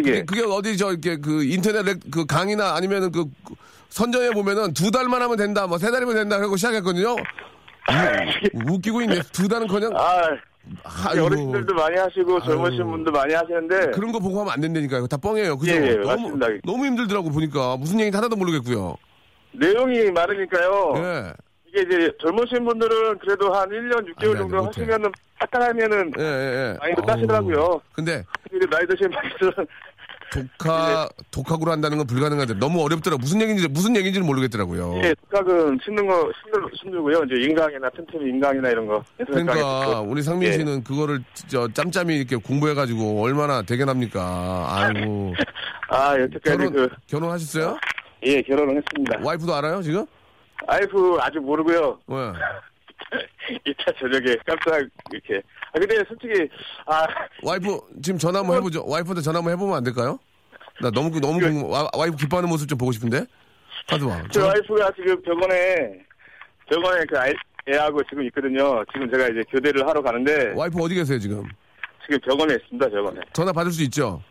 그게, 0.00 0.10
예. 0.16 0.24
그게 0.24 0.42
어디 0.42 0.76
저 0.76 0.90
이렇게 0.92 1.16
그 1.18 1.44
인터넷 1.44 1.82
레- 1.84 1.94
그 2.10 2.24
강의나 2.26 2.74
아니면은 2.74 3.12
그그 3.12 3.30
선전에 3.90 4.30
보면은 4.30 4.72
두 4.74 4.90
달만 4.90 5.20
하면 5.22 5.36
된다, 5.36 5.66
뭐 5.66 5.78
세 5.78 5.90
달이면 5.90 6.14
된다 6.14 6.40
하고 6.40 6.56
시작했거든요. 6.56 7.14
우- 7.14 8.74
웃기고 8.74 9.02
있네. 9.02 9.20
두 9.32 9.48
달은커녕 9.48 9.96
아, 9.96 10.20
아이고. 11.08 11.24
어르신들도 11.26 11.74
많이 11.74 11.96
하시고 11.98 12.40
젊으신 12.42 12.82
아유. 12.82 12.90
분도 12.90 13.10
많이 13.10 13.32
하시는데 13.32 13.90
그런 13.92 14.12
거 14.12 14.18
보고 14.18 14.40
하면 14.40 14.52
안 14.52 14.60
된다니까요. 14.60 15.06
다 15.06 15.16
뻥이에요. 15.16 15.56
그죠? 15.56 15.72
예, 15.72 15.76
예, 15.86 15.94
너무 15.96 16.06
맞습니다. 16.06 16.46
너무 16.64 16.84
힘들더라고 16.86 17.30
보니까 17.30 17.76
무슨 17.78 17.98
얘기인지 18.00 18.16
하나도 18.16 18.36
모르겠고요. 18.36 18.96
내용이 19.52 20.10
많으니까요. 20.10 20.94
예. 20.96 21.32
이게 21.66 21.82
이제 21.82 22.12
젊으신 22.20 22.64
분들은 22.64 23.18
그래도 23.18 23.52
한 23.52 23.68
1년 23.68 23.98
6개월 24.14 24.14
안 24.14 24.18
돼, 24.18 24.26
안 24.26 24.32
돼, 24.32 24.38
정도 24.38 24.56
못해. 24.56 24.80
하시면은 24.80 25.12
딱딱하면은 25.38 26.12
예, 26.18 26.22
예, 26.22 26.26
예. 26.26 26.76
아우. 26.80 27.06
따시더라고요. 27.06 27.80
근데 27.92 28.24
근데 28.50 28.66
나이 28.70 28.86
드신 28.86 29.10
분들은 29.10 29.66
독학 30.58 31.08
독학으로 31.30 31.72
한다는 31.72 31.96
건 31.96 32.06
불가능한데 32.06 32.54
너무 32.54 32.82
어렵더라. 32.84 33.16
무슨 33.16 33.40
얘기인지 33.40 33.66
무슨 33.68 33.96
얘기인지는 33.96 34.26
모르겠더라고요. 34.26 35.00
예, 35.02 35.14
독학은 35.30 35.78
씹는 35.82 36.06
거 36.06 36.30
힘들, 36.44 36.70
힘들고요. 36.74 37.22
이제 37.24 37.48
인강이나 37.48 37.88
틈틈이 37.90 38.30
인강이나 38.30 38.68
이런 38.70 38.86
거. 38.86 39.02
그러니까 39.16 40.00
우리 40.00 40.22
상민 40.22 40.48
예. 40.48 40.52
씨는 40.52 40.84
그거를 40.84 41.22
저 41.48 41.68
짬짬이 41.68 42.14
이렇게 42.16 42.36
공부해 42.36 42.74
가지고 42.74 43.22
얼마나 43.22 43.62
대견합니까? 43.62 44.66
아이고 44.68 45.34
아, 45.88 46.18
여태까지 46.18 46.40
결혼 46.44 46.72
그, 46.72 46.88
결혼하셨어요? 47.06 47.78
예, 48.24 48.42
결혼을 48.42 48.76
했습니다. 48.76 49.18
와이프도 49.22 49.54
알아요 49.54 49.82
지금? 49.82 50.04
와이프 50.66 51.18
아직 51.20 51.38
모르고요. 51.40 51.98
왜? 52.08 52.16
이따 53.64 53.92
저녁에 53.98 54.36
깜짝 54.46 54.86
이렇게. 55.12 55.40
아, 55.72 55.78
근데 55.78 55.96
솔직히, 56.08 56.48
아, 56.86 57.06
와이프 57.42 57.78
지금 58.02 58.18
전화 58.18 58.40
한번 58.40 58.56
해보죠. 58.56 58.84
와이프한테 58.86 59.22
전화 59.22 59.38
한번 59.38 59.52
해보면 59.54 59.76
안 59.76 59.84
될까요? 59.84 60.18
나 60.80 60.90
너무 60.90 61.18
너무 61.20 61.38
그- 61.38 61.46
궁금- 61.46 61.70
와, 61.70 61.88
와이프 61.96 62.16
기뻐하는 62.16 62.48
모습 62.48 62.68
좀 62.68 62.76
보고 62.78 62.92
싶은데. 62.92 63.24
가져와. 63.88 64.22
저 64.30 64.46
와이프가 64.46 64.90
지금 64.96 65.20
병원에, 65.22 66.00
병원에 66.68 67.04
그 67.08 67.18
아이, 67.18 67.32
애하고 67.68 68.02
지금 68.04 68.24
있거든요. 68.24 68.84
지금 68.92 69.10
제가 69.10 69.28
이제 69.28 69.42
교대를 69.50 69.86
하러 69.86 70.02
가는데, 70.02 70.52
와이프 70.56 70.78
어디 70.82 70.94
계세요 70.94 71.18
지금? 71.18 71.44
지금 72.04 72.18
병원에 72.20 72.54
있습니다, 72.54 72.88
병원에. 72.90 73.20
전화 73.32 73.52
받을 73.52 73.70
수 73.70 73.82
있죠? 73.84 74.22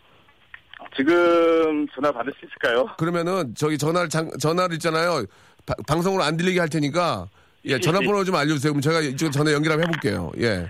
지금 0.98 1.86
전화 1.94 2.12
받을 2.12 2.34
수 2.40 2.46
있을까요? 2.46 2.88
그러면은 2.98 3.54
저기 3.56 3.78
전화를 3.78 4.10
장- 4.10 4.32
전화를 4.40 4.76
있잖아요. 4.76 5.24
바- 5.66 5.76
방송으로 5.88 6.24
안 6.24 6.36
들리게 6.38 6.60
할 6.60 6.68
테니까 6.70 7.28
예 7.66 7.80
전화번호 7.80 8.24
좀 8.24 8.36
알려주세요. 8.36 8.72
그럼 8.74 8.82
제가 8.82 9.02
이쪽 9.02 9.32
전화 9.32 9.52
연결 9.54 9.74
한번 9.74 9.88
해볼게요. 9.90 10.32
예. 10.40 10.68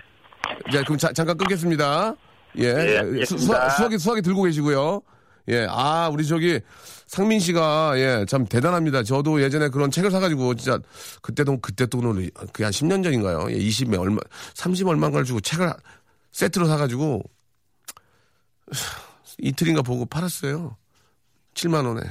자 0.72 0.84
그럼 0.84 0.98
자- 0.98 1.14
잠깐 1.14 1.38
끊겠습니다. 1.38 2.16
예. 2.60 2.64
예, 2.64 2.72
수, 2.72 2.98
알겠습니다. 3.00 3.38
수학, 3.46 3.70
수학이 3.78 3.98
수학이 4.00 4.22
들고 4.22 4.44
계시고요. 4.44 5.02
예. 5.50 5.66
아 5.70 6.10
우리 6.12 6.26
저기 6.26 6.60
상민 7.06 7.40
씨가 7.40 7.94
예 7.98 8.26
참 8.28 8.46
대단합니다. 8.46 9.04
저도 9.04 9.42
예전에 9.42 9.70
그런 9.70 9.90
책을 9.92 10.12
사가지고 10.12 10.56
진짜 10.56 10.80
그때 11.22 11.44
돈 11.44 11.62
그때 11.62 11.86
돈으로 11.86 12.16
그게 12.52 12.64
한 12.66 12.72
10년 12.74 13.04
전인가요? 13.04 13.48
예, 13.52 13.56
20몇 13.58 14.00
얼마 14.00 14.18
30 14.56 14.88
얼마인가를 14.88 15.24
주고 15.26 15.40
책을 15.40 15.72
세트로 16.32 16.66
사가지고 16.66 17.22
이틀인가 19.40 19.82
보고 19.82 20.06
팔았어요. 20.06 20.76
7만 21.54 21.86
원에. 21.86 22.02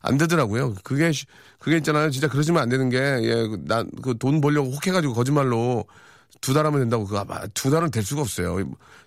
안 0.00 0.16
되더라고요. 0.16 0.74
그게, 0.84 1.10
쉬- 1.12 1.26
그게 1.58 1.76
있잖아요. 1.78 2.10
진짜 2.10 2.28
그러시면 2.28 2.62
안 2.62 2.68
되는 2.68 2.88
게, 2.88 2.98
예, 2.98 3.48
난, 3.66 3.90
그 4.02 4.14
돈 4.16 4.40
벌려고 4.40 4.70
혹해 4.70 4.92
가지고 4.92 5.12
거짓말로 5.14 5.84
두 6.40 6.54
달 6.54 6.66
하면 6.66 6.80
된다고, 6.80 7.04
그거 7.04 7.18
아마 7.20 7.40
두 7.48 7.68
달은 7.70 7.90
될 7.90 8.04
수가 8.04 8.20
없어요. 8.20 8.58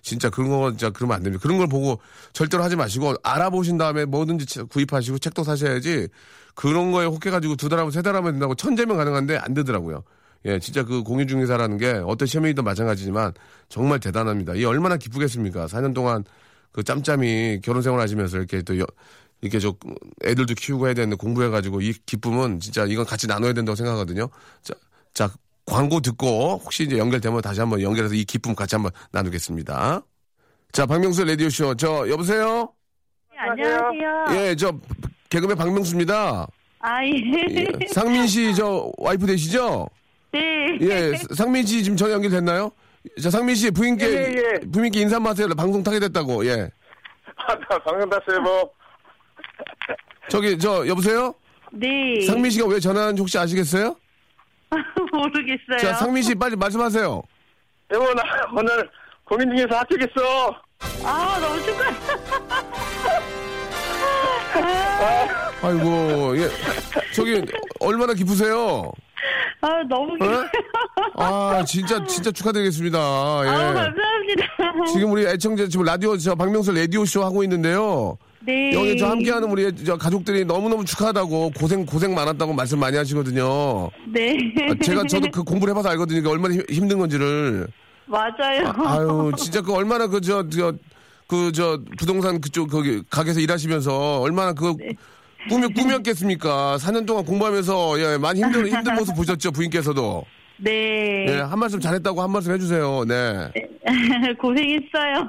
진짜 0.02 0.28
그런 0.28 0.50
거, 0.50 0.70
진짜 0.70 0.90
그러면 0.90 1.16
안 1.16 1.22
됩니다. 1.22 1.40
그런 1.42 1.56
걸 1.56 1.66
보고 1.66 1.98
절대로 2.34 2.62
하지 2.62 2.76
마시고, 2.76 3.14
알아보신 3.22 3.78
다음에 3.78 4.04
뭐든지 4.04 4.44
치- 4.44 4.62
구입하시고 4.62 5.18
책도 5.18 5.42
사셔야지, 5.44 6.08
그런 6.54 6.92
거에 6.92 7.06
혹해 7.06 7.30
가지고 7.30 7.56
두 7.56 7.68
달 7.70 7.78
하면 7.78 7.90
세 7.90 8.02
달 8.02 8.14
하면 8.16 8.32
된다고 8.32 8.54
천재면 8.54 8.98
가능한데 8.98 9.38
안 9.38 9.54
되더라고요. 9.54 10.02
예, 10.44 10.58
진짜 10.58 10.82
그 10.84 11.02
공인중개사라는 11.04 11.78
게 11.78 11.92
어떤 12.04 12.26
시험이든 12.28 12.64
마찬가지지만 12.64 13.32
정말 13.70 13.98
대단합니다. 14.00 14.54
이 14.56 14.64
얼마나 14.66 14.96
기쁘겠습니까? 14.98 15.68
4년 15.68 15.94
동안 15.94 16.24
그 16.72 16.82
짬짬이 16.82 17.60
결혼 17.62 17.82
생활 17.82 18.00
하시면서 18.00 18.38
이렇게 18.38 18.62
또 18.62 18.78
여- 18.80 18.86
이렇게 19.40 19.58
저 19.58 19.74
애들도 20.24 20.54
키우고 20.54 20.86
해야 20.86 20.94
되는데 20.94 21.16
공부해가지고 21.16 21.80
이 21.80 21.92
기쁨은 22.06 22.60
진짜 22.60 22.84
이건 22.86 23.04
같이 23.04 23.26
나눠야 23.26 23.52
된다고 23.52 23.76
생각하거든요. 23.76 24.28
자, 24.62 24.74
자 25.14 25.30
광고 25.66 26.00
듣고 26.00 26.60
혹시 26.64 26.84
이제 26.84 26.96
연결되면 26.98 27.40
다시 27.42 27.60
한번 27.60 27.80
연결해서 27.82 28.14
이 28.14 28.24
기쁨 28.24 28.54
같이 28.54 28.74
한번 28.74 28.90
나누겠습니다. 29.10 30.00
자, 30.72 30.86
박명수 30.86 31.24
라디오 31.24 31.48
쇼. 31.50 31.74
저 31.74 32.08
여보세요? 32.08 32.72
네, 33.30 33.36
안녕하세요. 33.38 34.26
예, 34.50 34.54
저 34.56 34.72
개그맨 35.28 35.56
박명수입니다. 35.56 36.46
아, 36.80 37.04
예. 37.04 37.10
예, 37.50 37.66
상민 37.92 38.26
씨 38.26 38.54
저 38.54 38.90
와이프 38.98 39.26
되시죠? 39.26 39.88
네. 40.32 40.40
예, 40.80 41.12
상민 41.34 41.64
씨 41.66 41.82
지금 41.84 41.96
전화 41.96 42.14
연결됐나요? 42.14 42.70
자, 43.22 43.30
상민 43.30 43.54
씨 43.54 43.70
부인께 43.70 44.06
예, 44.06 44.12
예, 44.12 44.36
예. 44.36 44.60
부인께 44.70 45.00
인사 45.00 45.16
한번 45.16 45.32
하세요. 45.32 45.48
방송 45.48 45.82
타게 45.82 45.98
됐다고. 46.00 46.46
예. 46.46 46.70
아, 47.36 47.54
나 47.54 47.78
방금 47.84 48.08
봤어요, 48.08 48.40
뭐. 48.40 48.70
저기 50.28 50.56
저 50.58 50.86
여보세요? 50.86 51.34
네. 51.72 52.20
상민 52.26 52.50
씨가 52.50 52.66
왜 52.68 52.78
전화하는지 52.78 53.20
혹시 53.20 53.38
아시겠어요? 53.38 53.96
모르겠어요. 55.12 55.78
자, 55.78 55.94
상민 55.94 56.22
씨 56.22 56.34
빨리 56.34 56.54
말씀하세요. 56.56 57.22
여보, 57.92 58.14
나 58.14 58.22
오늘 58.54 58.88
공인중개사 59.24 59.80
합격했어. 59.80 60.62
아, 61.04 61.38
너무 61.40 61.60
축하해. 61.62 61.96
아이고, 65.62 66.36
예. 66.38 66.48
저기 67.14 67.42
얼마나 67.80 68.14
기쁘세요? 68.14 68.90
아, 69.62 69.82
너무 69.88 70.12
어? 70.12 70.16
기뻐요. 70.16 70.44
아, 71.16 71.64
진짜 71.64 72.04
진짜 72.04 72.30
축하드리겠습니다. 72.32 72.98
아, 72.98 73.42
예. 73.44 73.48
감사합니다. 73.74 74.86
지금 74.92 75.12
우리 75.12 75.24
애청자 75.26 75.66
지금 75.68 75.84
라디오 75.84 76.16
저 76.16 76.34
박명수 76.34 76.72
라디오 76.72 77.04
쇼 77.04 77.22
하고 77.24 77.42
있는데요. 77.44 78.18
네. 78.44 78.72
여기 78.74 78.98
저 78.98 79.06
함께하는 79.08 79.48
우리 79.48 79.72
저 79.84 79.96
가족들이 79.96 80.44
너무너무 80.44 80.84
축하하다고 80.84 81.52
고생 81.56 81.86
고생 81.86 82.12
많았다고 82.12 82.52
말씀 82.52 82.80
많이 82.80 82.96
하시거든요. 82.96 83.88
네. 84.12 84.36
아, 84.68 84.74
제가 84.84 85.04
저도 85.08 85.28
그 85.30 85.44
공부를 85.44 85.72
해봐서 85.72 85.90
알거든요. 85.90 86.28
얼마나 86.28 86.54
힘- 86.54 86.64
힘든 86.68 86.98
건지를. 86.98 87.68
맞아요. 88.06 88.66
아 88.84 88.98
유, 89.00 89.32
진짜 89.36 89.60
그 89.62 89.72
얼마나 89.72 90.08
그 90.08 90.20
저 90.20 90.42
저 90.48 90.72
그 91.28 91.52
저 91.54 91.78
부동산 91.98 92.40
그쪽 92.40 92.68
거기 92.68 93.00
가게에서 93.08 93.38
일하시면서 93.38 94.20
얼마나 94.20 94.52
그 94.52 94.74
네. 94.76 94.88
꿈이 95.48 95.66
꿈이었겠습니까? 95.72 96.76
4년 96.78 97.06
동안 97.06 97.24
공부하면서 97.24 98.00
예, 98.00 98.18
많이 98.18 98.42
힘든 98.42 98.66
힘든 98.68 98.94
모습 98.94 99.14
보셨죠, 99.16 99.50
부인께서도. 99.52 100.24
네. 100.58 101.26
예, 101.28 101.38
한 101.40 101.58
말씀 101.58 101.80
잘했다고 101.80 102.22
한 102.22 102.30
말씀 102.30 102.52
해주세요. 102.52 103.04
네. 103.06 103.50
고생했어요. 104.40 105.28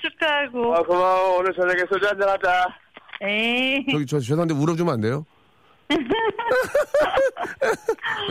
축하하고. 0.00 0.74
아, 0.76 0.82
고마워. 0.82 1.38
오늘 1.38 1.52
저녁에 1.54 1.80
소주 1.90 2.06
한잔 2.06 2.28
하자. 2.28 2.66
네. 3.20 3.84
저기 3.90 4.06
저 4.06 4.18
죄송한데 4.20 4.54
울어주면 4.54 4.94
안 4.94 5.00
돼요? 5.00 5.26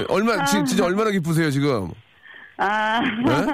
얼마 0.10 0.44
지, 0.46 0.64
진짜 0.66 0.86
얼마나 0.86 1.10
기쁘세요 1.12 1.50
지금? 1.52 1.90
아. 2.58 3.00
네? 3.02 3.54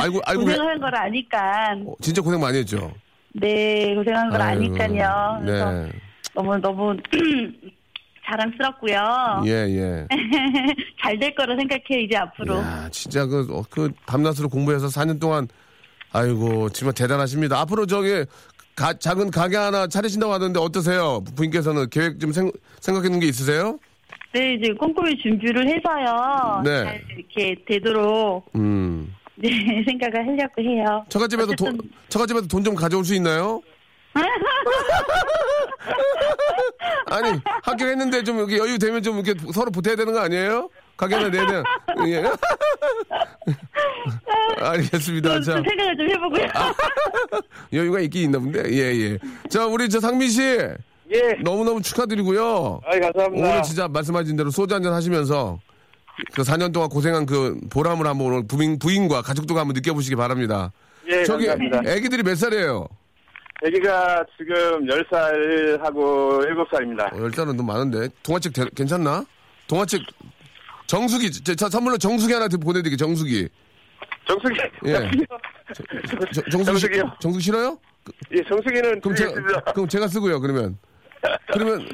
알고 0.00 0.20
알고 0.24 0.44
계- 0.44 0.52
고생한 0.52 0.80
걸 0.80 0.94
아니까. 0.94 1.74
어, 1.86 1.94
진짜 2.00 2.20
고생 2.22 2.40
많이 2.40 2.58
했죠. 2.58 2.92
네, 3.34 3.94
고생한 3.94 4.30
걸 4.30 4.40
아유, 4.40 4.50
아니까요. 4.58 5.38
그래서 5.42 5.72
네. 5.72 5.92
너무 6.34 6.56
너무 6.58 6.96
자랑스럽고요. 8.26 9.42
예, 9.46 9.50
예. 9.50 10.06
잘 11.02 11.18
될 11.18 11.34
거라 11.34 11.54
생각해 11.56 12.02
이제 12.04 12.16
앞으로. 12.16 12.56
야, 12.56 12.88
진짜 12.90 13.26
그, 13.26 13.46
어, 13.50 13.62
그, 13.68 13.90
밤낮으로 14.06 14.48
공부해서 14.48 14.86
4년 14.86 15.20
동안, 15.20 15.46
아이고, 16.12 16.70
정말 16.70 16.94
대단하십니다. 16.94 17.60
앞으로 17.60 17.86
저기, 17.86 18.24
가, 18.74 18.94
작은 18.94 19.30
가게 19.30 19.56
하나 19.56 19.86
차리신다고 19.86 20.32
하던데 20.32 20.58
어떠세요? 20.58 21.22
부인께서는 21.36 21.90
계획 21.90 22.18
좀 22.18 22.32
생, 22.32 22.50
생각해 22.80 23.08
놓은 23.08 23.20
게 23.20 23.26
있으세요? 23.26 23.78
네, 24.32 24.54
이제 24.54 24.72
꼼꼼히 24.72 25.16
준비를 25.18 25.68
해서요. 25.68 26.62
네. 26.64 26.84
잘 26.84 27.04
이렇게 27.16 27.54
되도록 27.68 28.46
음. 28.56 29.14
네, 29.36 29.48
생각을 29.86 30.26
하려고 30.26 30.62
해요. 30.62 31.04
처갓집에서 31.08 31.52
돈, 31.54 31.68
어쨌든- 31.68 31.90
처갓집에서 32.08 32.46
돈 32.46 32.62
좀 32.64 32.74
가져올 32.74 33.04
수 33.04 33.14
있나요? 33.14 33.60
아니, 37.06 37.38
합격했는데 37.62 38.22
좀 38.24 38.38
이렇게 38.38 38.58
여유 38.58 38.78
되면 38.78 39.02
좀 39.02 39.18
이렇게 39.18 39.34
서로 39.52 39.70
보태야 39.70 39.96
되는 39.96 40.12
거 40.12 40.20
아니에요? 40.20 40.68
가게 40.96 41.14
하나 41.16 41.28
내야 41.28 41.62
예. 42.06 42.22
알겠습니다. 44.62 45.34
좀, 45.34 45.42
자, 45.42 45.54
좀 45.56 45.64
생각을 45.64 45.96
좀 45.96 46.08
해보고요. 46.10 46.46
여유가 47.72 48.00
있긴 48.00 48.22
있나 48.24 48.38
본데? 48.38 48.62
예, 48.70 48.94
예. 49.00 49.18
자, 49.48 49.66
우리 49.66 49.88
저 49.88 50.00
상민 50.00 50.28
씨. 50.28 50.42
예. 50.42 50.76
너무너무 51.42 51.82
축하드리고요. 51.82 52.80
아이, 52.86 53.00
감사합니다. 53.00 53.48
오늘 53.48 53.62
진짜 53.62 53.88
말씀하신 53.88 54.36
대로 54.36 54.50
소주 54.50 54.74
한잔 54.74 54.92
하시면서 54.92 55.58
그 56.34 56.42
4년 56.42 56.72
동안 56.72 56.88
고생한 56.88 57.26
그 57.26 57.58
보람을 57.70 58.06
한번 58.06 58.26
오늘 58.28 58.46
부인, 58.46 58.78
부인과 58.78 59.22
가족들과 59.22 59.60
한번 59.62 59.74
느껴보시기 59.74 60.16
바랍니다. 60.16 60.72
예, 61.08 61.24
저기 61.24 61.46
감사합니다. 61.46 61.92
애기들이 61.92 62.22
몇 62.22 62.36
살이에요? 62.36 62.86
애기가 63.64 64.24
지금 64.36 64.86
10살하고 64.86 66.44
7살입니다. 66.46 67.12
어, 67.12 67.16
10살은 67.16 67.46
너무 67.56 67.64
많은데. 67.64 68.08
동화책 68.22 68.52
대- 68.52 68.68
괜찮나? 68.74 69.24
동화책 69.66 70.02
정수기 70.86 71.30
저, 71.42 71.54
저 71.54 71.68
선물로 71.68 71.96
정수기 71.98 72.32
하나 72.32 72.46
보내드릴게요. 72.48 72.96
정수기. 72.96 73.48
정수기. 74.28 74.54
예. 74.86 75.10
저- 76.32 76.42
정수기 76.50 76.64
정수기요? 76.64 77.02
시- 77.04 77.20
정수기 77.20 77.42
싫어요? 77.44 77.78
예, 78.32 78.42
정수기는 78.48 79.00
그럼 79.00 79.16
제가. 79.16 79.32
그럼 79.72 79.88
제가 79.88 80.08
쓰고요. 80.08 80.40
그러면 80.40 80.76
그러면 81.52 81.86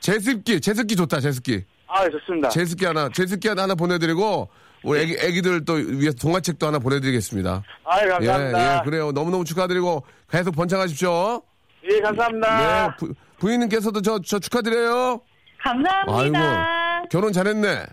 제습기 0.00 0.60
제습기 0.60 0.94
좋다. 0.96 1.20
제습기. 1.20 1.64
아, 1.86 2.08
좋습니다. 2.10 2.48
제습기 2.48 2.84
하나 2.84 3.08
제습기 3.08 3.48
하나 3.48 3.62
하나 3.64 3.74
보내드리고 3.74 4.48
우리 4.82 5.00
애기 5.00 5.16
애기들 5.18 5.64
또 5.64 5.74
위해서 5.74 6.16
동화책도 6.18 6.66
하나 6.66 6.78
보내드리겠습니다. 6.78 7.62
아, 7.84 8.04
예, 8.04 8.08
감사합니다. 8.08 8.78
예, 8.78 8.82
그래요. 8.84 9.12
너무너무 9.12 9.44
축하드리고 9.44 10.04
계속 10.30 10.54
번창하십시오. 10.54 11.42
예, 11.90 12.00
감사합니다. 12.00 12.86
네, 12.88 12.94
부, 12.98 13.14
부인님께서도 13.38 14.00
저, 14.02 14.18
저 14.20 14.38
축하드려요. 14.38 15.20
감사합니다. 15.58 17.04
결혼 17.10 17.32
잘했네. 17.32 17.84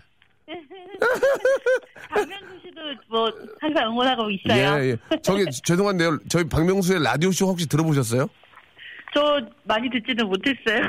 박명수 2.10 2.60
씨도 2.62 2.80
뭐 3.08 3.30
항상 3.60 3.90
응원하고 3.90 4.30
있어요. 4.30 4.82
예, 4.82 4.90
예. 4.90 4.96
저기, 5.22 5.46
죄송한데요. 5.64 6.18
저희 6.28 6.44
박명수의 6.48 7.02
라디오 7.02 7.30
쇼 7.32 7.46
혹시 7.46 7.66
들어보셨어요? 7.66 8.26
저 9.14 9.40
많이 9.64 9.88
듣지는 9.90 10.26
못했어요. 10.26 10.84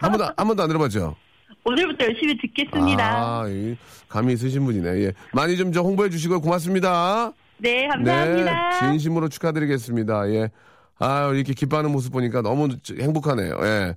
한 0.00 0.10
번도, 0.12 0.24
한 0.36 0.46
번도 0.48 0.62
안 0.62 0.68
들어봤죠? 0.68 1.16
오늘부터 1.64 2.04
열심히 2.04 2.36
듣겠습니다. 2.38 3.04
아, 3.04 3.48
이, 3.48 3.76
감이 4.08 4.32
있으신 4.34 4.64
분이네. 4.64 4.88
예. 5.04 5.12
많이 5.32 5.56
좀 5.56 5.72
저 5.72 5.80
홍보해 5.80 6.10
주시고 6.10 6.40
고맙습니다. 6.40 7.32
네, 7.58 7.88
감사합니다. 7.88 8.70
네, 8.70 8.78
진심으로 8.80 9.28
축하드리겠습니다. 9.28 10.30
예. 10.30 10.50
아, 10.98 11.30
이렇게 11.34 11.54
기뻐하는 11.54 11.90
모습 11.90 12.12
보니까 12.12 12.42
너무 12.42 12.68
행복하네요. 12.98 13.58
예. 13.62 13.94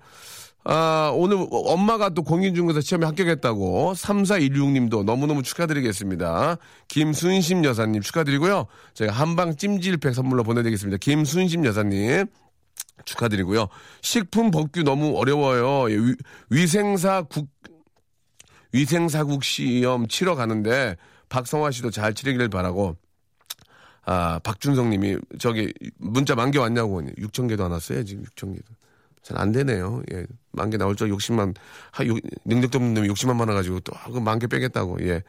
아, 0.69 1.11
오늘 1.15 1.45
엄마가 1.49 2.09
또 2.09 2.23
공인중개사 2.23 2.81
시험에 2.81 3.05
합격했다고 3.05 3.93
3416님도 3.93 5.03
너무너무 5.05 5.43
축하드리겠습니다. 5.43 6.57
김순심 6.89 7.63
여사님 7.63 8.01
축하드리고요. 8.01 8.65
제가 8.93 9.13
한방 9.13 9.55
찜질팩 9.55 10.13
선물로 10.13 10.43
보내드리겠습니다. 10.43 10.97
김순심 10.97 11.65
여사님. 11.65 12.25
축하드리고요. 13.05 13.67
식품 14.01 14.51
법규 14.51 14.83
너무 14.83 15.17
어려워요. 15.17 15.89
예, 15.91 15.95
위, 15.95 16.15
위생사 16.49 17.21
국, 17.29 17.47
위생사국 18.71 19.43
시험 19.43 20.07
치러 20.07 20.35
가는데 20.35 20.97
박성화 21.29 21.71
씨도 21.71 21.91
잘 21.91 22.13
치르기를 22.13 22.49
바라고 22.49 22.97
아, 24.05 24.39
박준성 24.43 24.89
님이 24.89 25.17
저기 25.37 25.73
문자 25.97 26.33
만개 26.33 26.57
왔냐고 26.59 27.01
6천 27.01 27.49
개도 27.49 27.65
안 27.65 27.71
왔어요. 27.71 28.05
지금 28.05 28.23
6천 28.23 28.53
개도. 28.53 28.65
잘 29.27 29.37
안 29.37 29.51
되네요. 29.51 30.01
예. 30.13 30.25
만 30.53 30.69
개 30.71 30.77
나올 30.77 30.95
줄 30.95 31.09
욕심만 31.09 31.53
하, 31.91 32.05
요, 32.07 32.15
능력도 32.45 32.77
없는 32.79 32.93
놈이 32.95 33.07
욕심만 33.09 33.37
많아가지고 33.37 33.81
또만개 33.81 34.47
빼겠다고. 34.47 34.97
예. 35.07 35.21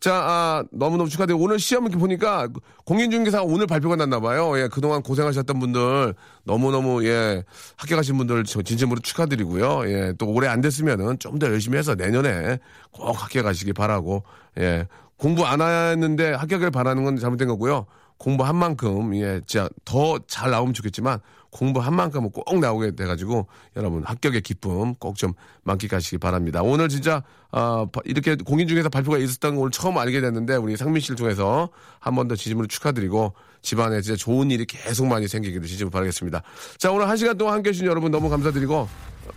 자, 0.00 0.14
아, 0.14 0.64
너무너무 0.72 1.08
축하드리고 1.08 1.42
오늘 1.42 1.58
시험 1.58 1.84
이렇게 1.84 1.98
보니까 1.98 2.48
공인중개사가 2.84 3.44
오늘 3.44 3.66
발표가 3.66 3.96
났나 3.96 4.20
봐요. 4.20 4.58
예. 4.58 4.68
그동안 4.68 5.02
고생하셨던 5.02 5.58
분들 5.58 6.14
너무너무 6.44 7.04
예. 7.06 7.44
합격하신 7.76 8.18
분들 8.18 8.44
저 8.44 8.60
진심으로 8.60 9.00
축하드리고요. 9.00 9.88
예. 9.90 10.12
또 10.18 10.28
올해 10.30 10.48
안 10.48 10.60
됐으면은 10.60 11.18
좀 11.18 11.38
더 11.38 11.46
열심히 11.46 11.78
해서 11.78 11.94
내년에 11.94 12.58
꼭 12.90 13.10
합격하시기 13.22 13.72
바라고. 13.72 14.24
예. 14.58 14.86
공부 15.16 15.46
안 15.46 15.60
했는데 15.62 16.32
합격을 16.32 16.70
바라는 16.72 17.04
건 17.04 17.16
잘못된 17.16 17.48
거고요. 17.48 17.86
공부한 18.18 18.56
만큼 18.56 19.14
예, 19.16 19.40
진짜 19.46 19.68
더 19.84 20.18
잘 20.26 20.50
나오면 20.50 20.72
좋겠지만 20.74 21.18
공부한 21.50 21.94
만큼은 21.94 22.30
꼭 22.30 22.58
나오게 22.58 22.96
돼가지고 22.96 23.46
여러분 23.76 24.02
합격의 24.02 24.40
기쁨 24.40 24.94
꼭 24.96 25.16
좀 25.16 25.34
만끽하시기 25.62 26.18
바랍니다. 26.18 26.62
오늘 26.62 26.88
진짜 26.88 27.22
아, 27.52 27.86
바- 27.92 28.00
이렇게 28.04 28.34
공인 28.34 28.66
중에서 28.66 28.88
발표가 28.88 29.18
있었다는 29.18 29.58
걸 29.58 29.70
처음 29.70 29.96
알게 29.98 30.20
됐는데 30.20 30.56
우리 30.56 30.76
상민 30.76 31.00
씨를 31.00 31.16
통해서 31.16 31.68
한 32.00 32.14
번 32.16 32.26
더 32.26 32.34
진심으로 32.34 32.66
축하드리고 32.66 33.34
집안에 33.62 34.00
진짜 34.00 34.16
좋은 34.16 34.50
일이 34.50 34.64
계속 34.66 35.06
많이 35.06 35.28
생기기를 35.28 35.66
진심으로 35.66 35.90
바라겠습니다. 35.90 36.42
자 36.78 36.90
오늘 36.90 37.08
한 37.08 37.16
시간 37.16 37.38
동안 37.38 37.54
함께해 37.54 37.72
주신 37.72 37.86
여러분 37.86 38.10
너무 38.10 38.28
감사드리고 38.30 38.74
어, 38.74 38.88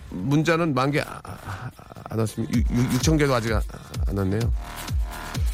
문자는 0.09 0.73
만 0.73 0.89
개안 0.91 1.05
왔습니다. 2.17 2.53
6천 2.97 3.19
개도 3.19 3.35
아직 3.35 3.53
안, 3.53 3.61
안 4.07 4.17
왔네요. 4.17 4.39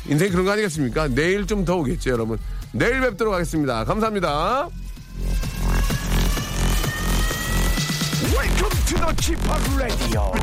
인생이 0.07 0.31
그런 0.31 0.45
거 0.45 0.51
아니겠습니까? 0.51 1.09
내일 1.09 1.45
좀 1.45 1.65
더 1.65 1.77
오겠죠, 1.77 2.11
여러분. 2.11 2.37
내일 2.73 3.01
뵙도록 3.01 3.33
하겠습니다. 3.35 3.83
감사합니다. 3.85 4.67
Welcome 8.33 8.71
to 8.87 8.97
the 8.97 9.13
Chip 9.21 9.39
Radio. 9.77 10.33